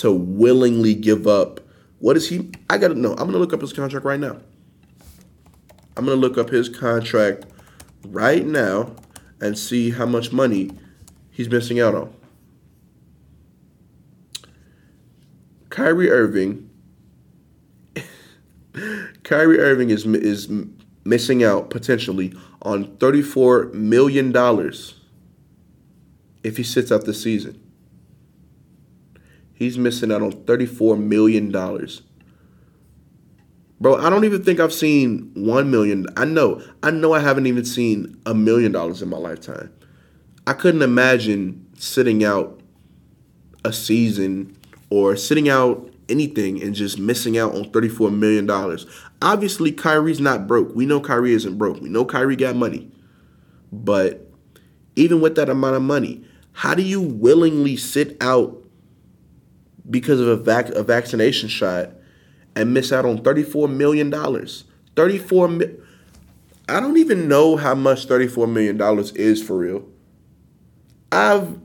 [0.04, 1.62] to willingly give up.
[2.00, 2.52] What is he?
[2.70, 3.12] I gotta know.
[3.12, 4.36] I'm gonna look up his contract right now.
[5.96, 7.46] I'm gonna look up his contract
[8.08, 8.98] right now
[9.40, 10.72] and see how much money
[11.32, 12.14] he's missing out on.
[15.70, 16.70] Kyrie Irving
[19.24, 20.52] Kyrie Irving is is
[21.06, 24.96] missing out potentially on thirty-four million dollars
[26.44, 27.63] if he sits out the season.
[29.54, 32.02] He's missing out on thirty-four million dollars.
[33.80, 36.06] Bro, I don't even think I've seen one million.
[36.16, 39.74] I know, I know I haven't even seen a million dollars in my lifetime.
[40.48, 42.62] I couldn't imagine sitting out
[43.66, 44.58] a season
[44.90, 48.50] or sitting out anything and just missing out on $34 million.
[49.22, 50.74] Obviously, Kyrie's not broke.
[50.76, 51.82] We know Kyrie isn't broke.
[51.82, 52.90] We know Kyrie got money.
[53.72, 54.30] But
[54.96, 56.24] even with that amount of money,
[56.54, 58.63] how do you willingly sit out
[59.90, 61.92] because of a, vac- a vaccination shot
[62.56, 64.12] and miss out on $34 million?
[64.96, 65.66] 34 mi-
[66.70, 68.80] I don't even know how much $34 million
[69.16, 69.88] is for real.
[71.12, 71.60] I've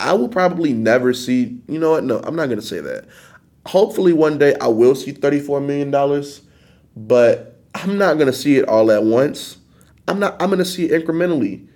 [0.00, 2.04] I will probably never see, you know what?
[2.04, 3.06] No, I'm not going to say that
[3.68, 6.24] hopefully one day I will see $34 million,
[6.96, 9.58] but I'm not gonna see it all at once.
[10.08, 11.68] I'm not I'm gonna see it incrementally.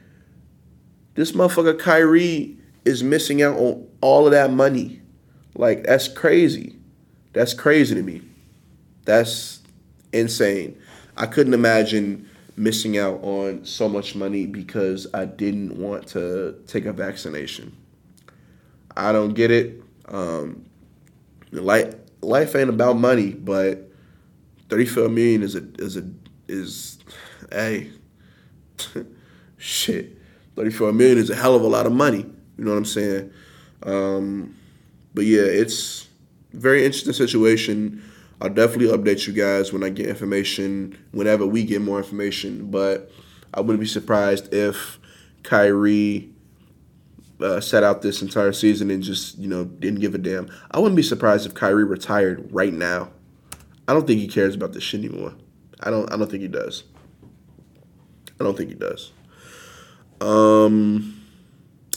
[1.14, 5.01] This motherfucker Kyrie is missing out on all of that money.
[5.55, 6.76] Like that's crazy.
[7.32, 8.22] That's crazy to me.
[9.05, 9.61] That's
[10.12, 10.78] insane.
[11.16, 16.84] I couldn't imagine missing out on so much money because I didn't want to take
[16.84, 17.76] a vaccination.
[18.96, 19.82] I don't get it.
[20.09, 20.66] Um,
[21.50, 23.90] life life ain't about money, but
[24.68, 26.05] 34 million is a is a
[26.48, 26.98] is
[27.50, 27.90] hey
[29.59, 30.18] shit.
[30.57, 32.26] 34 million is a hell of a lot of money.
[32.59, 33.32] You know what I'm saying?
[33.84, 34.55] Um,
[35.14, 36.08] but yeah, it's
[36.52, 38.02] very interesting situation.
[38.40, 42.70] I'll definitely update you guys when I get information, whenever we get more information.
[42.70, 43.10] But
[43.54, 44.98] I wouldn't be surprised if
[45.42, 46.30] Kyrie
[47.40, 50.50] uh, set out this entire season and just you know didn't give a damn.
[50.70, 53.10] I wouldn't be surprised if Kyrie retired right now.
[53.88, 55.34] I don't think he cares about this shit anymore.
[55.80, 56.12] I don't.
[56.12, 56.84] I don't think he does.
[58.40, 59.12] I don't think he does.
[60.20, 61.20] Um,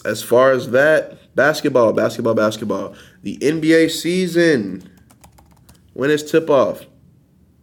[0.04, 2.96] as far as that, basketball, basketball, basketball.
[3.24, 4.90] The NBA season.
[5.94, 6.86] When is tip off?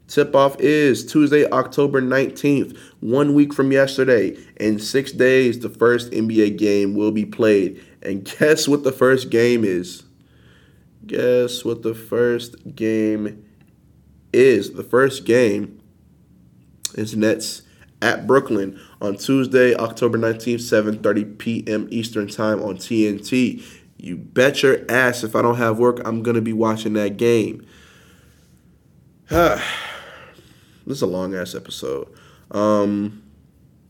[0.09, 4.37] Tip off is Tuesday, October 19th, one week from yesterday.
[4.57, 7.83] In six days, the first NBA game will be played.
[8.03, 10.03] And guess what the first game is?
[11.07, 13.45] Guess what the first game
[14.33, 14.73] is?
[14.73, 15.81] The first game
[16.95, 17.63] is Nets
[18.03, 20.61] at Brooklyn on Tuesday, October 19th,
[21.01, 21.89] 7:30 p.m.
[21.91, 23.65] Eastern Time on TNT.
[23.97, 27.17] You bet your ass if I don't have work, I'm going to be watching that
[27.17, 27.67] game.
[30.85, 32.09] This is a long ass episode.
[32.51, 33.23] Um,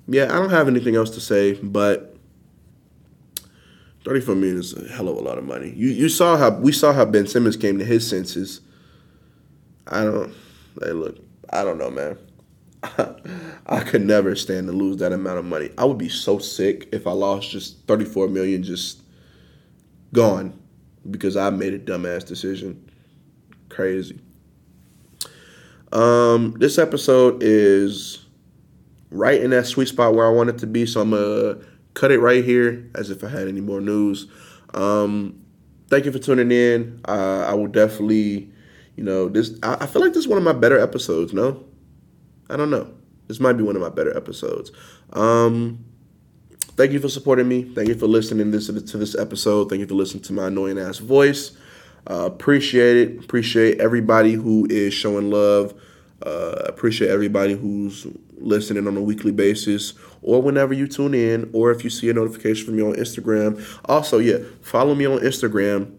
[0.07, 2.15] yeah, I don't have anything else to say, but
[4.05, 5.73] 34 million is a hell of a lot of money.
[5.75, 8.61] You you saw how we saw how Ben Simmons came to his senses.
[9.87, 10.35] I don't
[10.83, 11.17] hey look,
[11.51, 12.19] I don't know, man.
[13.67, 15.71] I could never stand to lose that amount of money.
[15.79, 19.03] I would be so sick if I lost just 34 million just
[20.13, 20.59] gone
[21.11, 22.91] because I made a dumbass decision.
[23.69, 24.21] Crazy.
[25.93, 28.25] Um, this episode is
[29.11, 31.59] right in that sweet spot where I want it to be, so I'm gonna
[31.95, 34.27] cut it right here as if I had any more news.
[34.75, 35.43] Um,
[35.89, 37.01] thank you for tuning in.
[37.07, 38.51] Uh, I will definitely,
[38.97, 39.59] you know, this.
[39.63, 41.35] I, I feel like this is one of my better episodes.
[41.35, 41.63] No,
[42.53, 42.93] I don't know.
[43.29, 44.73] This might be one of my better episodes.
[45.13, 45.85] Um,
[46.77, 47.63] thank you for supporting me.
[47.75, 49.71] Thank you for listening this to this episode.
[49.71, 51.57] Thank you for listening to my annoying ass voice.
[52.07, 53.25] Uh, appreciate it.
[53.25, 55.75] Appreciate everybody who is showing love.
[56.25, 61.71] Uh, appreciate everybody who's listening on a weekly basis or whenever you tune in or
[61.71, 63.65] if you see a notification from me on Instagram.
[63.87, 65.97] Also, yeah, follow me on Instagram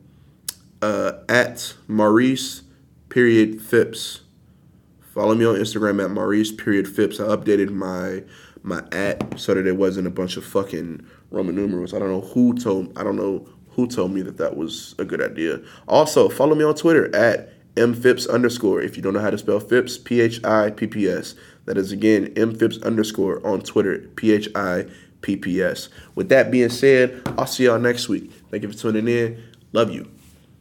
[0.81, 2.63] uh, at Maurice
[3.09, 4.22] period Phipps.
[5.13, 7.19] Follow me on Instagram at Maurice period Phipps.
[7.19, 8.23] I updated my
[8.63, 11.93] my at so that it wasn't a bunch of fucking Roman numerals.
[11.93, 15.05] I don't know who told I don't know who told me that that was a
[15.05, 15.61] good idea.
[15.87, 18.81] Also, follow me on Twitter at mphipps underscore.
[18.81, 21.35] If you don't know how to spell Phipps, P H I P P S.
[21.65, 24.87] That is again mphipps underscore on Twitter, P H I
[25.21, 25.89] P P S.
[26.15, 28.31] With that being said, I'll see y'all next week.
[28.49, 29.43] Thank you for tuning in.
[29.73, 30.09] Love you.